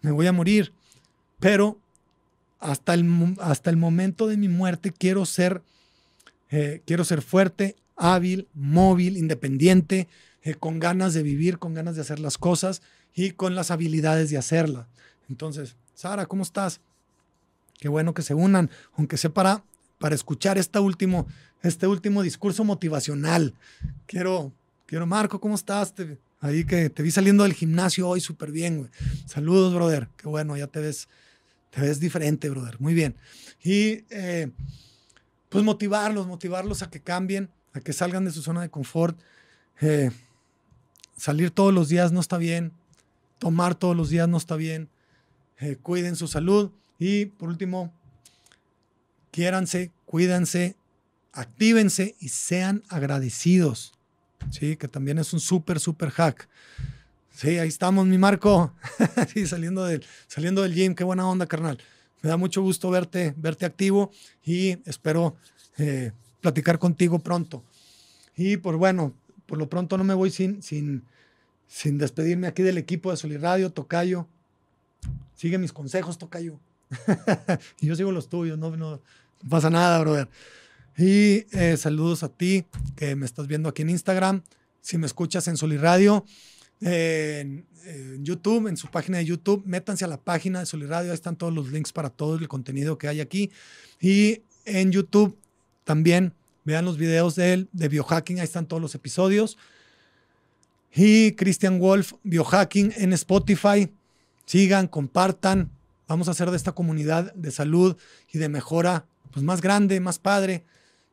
[0.02, 0.74] me voy a morir,
[1.40, 1.80] pero
[2.60, 5.62] hasta el, hasta el momento de mi muerte quiero ser,
[6.50, 10.08] eh, quiero ser fuerte, hábil, móvil, independiente,
[10.44, 12.82] eh, con ganas de vivir, con ganas de hacer las cosas
[13.14, 14.88] y con las habilidades de hacerlas.
[15.30, 16.80] Entonces, Sara, ¿cómo estás?
[17.80, 19.64] Qué bueno que se unan, aunque sea para,
[20.00, 21.28] para escuchar este último,
[21.64, 23.54] este último discurso motivacional.
[24.06, 24.52] Quiero,
[24.86, 25.94] quiero, Marco, ¿cómo estás?
[26.40, 28.90] ahí que te vi saliendo del gimnasio hoy súper bien, güey.
[29.26, 30.08] Saludos, brother.
[30.18, 31.08] Qué bueno, ya te ves
[31.72, 32.80] te ves diferente, brother.
[32.80, 33.16] Muy bien.
[33.64, 34.50] Y eh,
[35.58, 39.20] pues motivarlos, motivarlos a que cambien, a que salgan de su zona de confort.
[39.82, 40.12] Eh,
[41.16, 42.74] salir todos los días no está bien.
[43.40, 44.88] Tomar todos los días no está bien.
[45.60, 46.70] Eh, cuiden su salud.
[47.00, 47.92] Y por último,
[49.32, 50.76] quiéranse, cuídense,
[51.34, 53.96] actívense y sean agradecidos.
[54.52, 56.48] Sí, que también es un súper, súper hack.
[57.32, 58.76] Sí, ahí estamos, mi Marco.
[59.34, 60.94] sí, saliendo del, saliendo del gym.
[60.94, 61.80] Qué buena onda, carnal.
[62.22, 64.12] Me da mucho gusto verte, verte activo
[64.46, 65.36] y espero
[65.78, 66.12] eh,
[66.42, 67.64] platicar contigo pronto.
[68.36, 69.14] Y por bueno,
[69.46, 71.04] por lo pronto no me voy sin, sin,
[71.98, 74.28] despedirme aquí del equipo de Soliradio, Tocayo.
[75.36, 76.60] Sigue mis consejos, Tocayo.
[77.80, 79.02] y yo sigo los tuyos, no, no,
[79.50, 80.28] pasa nada, brother.
[80.98, 82.66] Y eh, saludos a ti
[82.96, 84.42] que me estás viendo aquí en Instagram.
[84.82, 86.26] Si me escuchas en Soliradio,
[86.82, 87.66] en,
[88.24, 89.64] YouTube, en su página de YouTube.
[89.66, 92.98] Métanse a la página de Soliradio, ahí están todos los links para todo el contenido
[92.98, 93.52] que hay aquí.
[94.00, 95.38] Y en YouTube
[95.84, 96.34] también
[96.66, 99.58] vean los videos de él, de biohacking, ahí están todos los episodios.
[100.94, 103.92] Y Christian Wolf, biohacking en Spotify.
[104.46, 105.72] Sigan, compartan.
[106.08, 107.98] Vamos a hacer de esta comunidad de salud
[108.32, 110.64] y de mejora pues, más grande, más padre.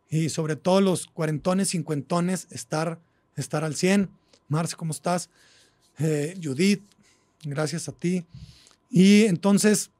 [0.08, 3.00] Y sobre todo los cuarentones, cincuentones, estar,
[3.36, 4.08] estar al 100.
[4.48, 5.30] Marce, ¿cómo estás?
[5.98, 6.82] Eh, Judith,
[7.44, 8.24] gracias a ti.
[8.90, 9.90] Y entonces,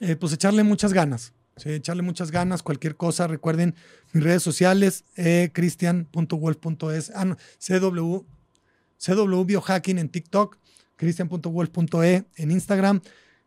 [0.00, 1.32] eh, pues echarle muchas ganas,
[1.64, 3.74] echarle muchas ganas, cualquier cosa, recuerden
[4.12, 10.56] mis redes sociales, eh, cristian.wolf.es, ah, no, CW, Biohacking en TikTok,
[10.96, 13.00] cristian.wolf.e en Instagram,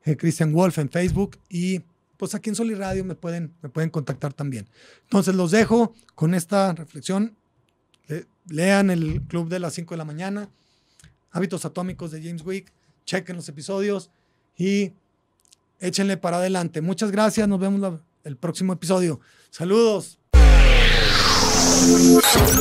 [0.05, 1.81] eh, Christian Wolf en Facebook y
[2.17, 4.67] pues aquí en Sol Radio me pueden, me pueden contactar también.
[5.03, 7.35] Entonces los dejo con esta reflexión.
[8.47, 10.49] lean el club de las 5 de la mañana.
[11.33, 12.71] Hábitos Atómicos de James Wick.
[13.05, 14.09] Chequen los episodios
[14.55, 14.93] y
[15.79, 16.81] échenle para adelante.
[16.81, 17.47] Muchas gracias.
[17.47, 19.19] Nos vemos el próximo episodio.
[19.49, 20.19] Saludos.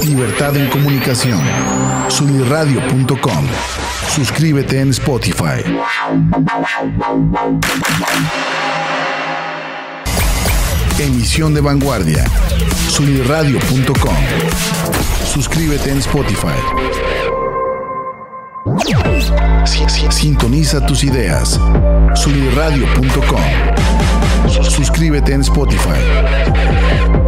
[0.05, 1.41] Libertad en comunicación.
[2.09, 3.47] Sunirradio.com.
[4.09, 5.63] Suscríbete en Spotify.
[10.99, 12.25] Emisión de vanguardia.
[12.89, 14.17] Sunirradio.com.
[15.33, 16.59] Suscríbete en Spotify.
[20.11, 21.59] Sintoniza tus ideas.
[22.15, 23.41] Sunirradio.com.
[24.71, 27.22] Suscríbete en Spotify.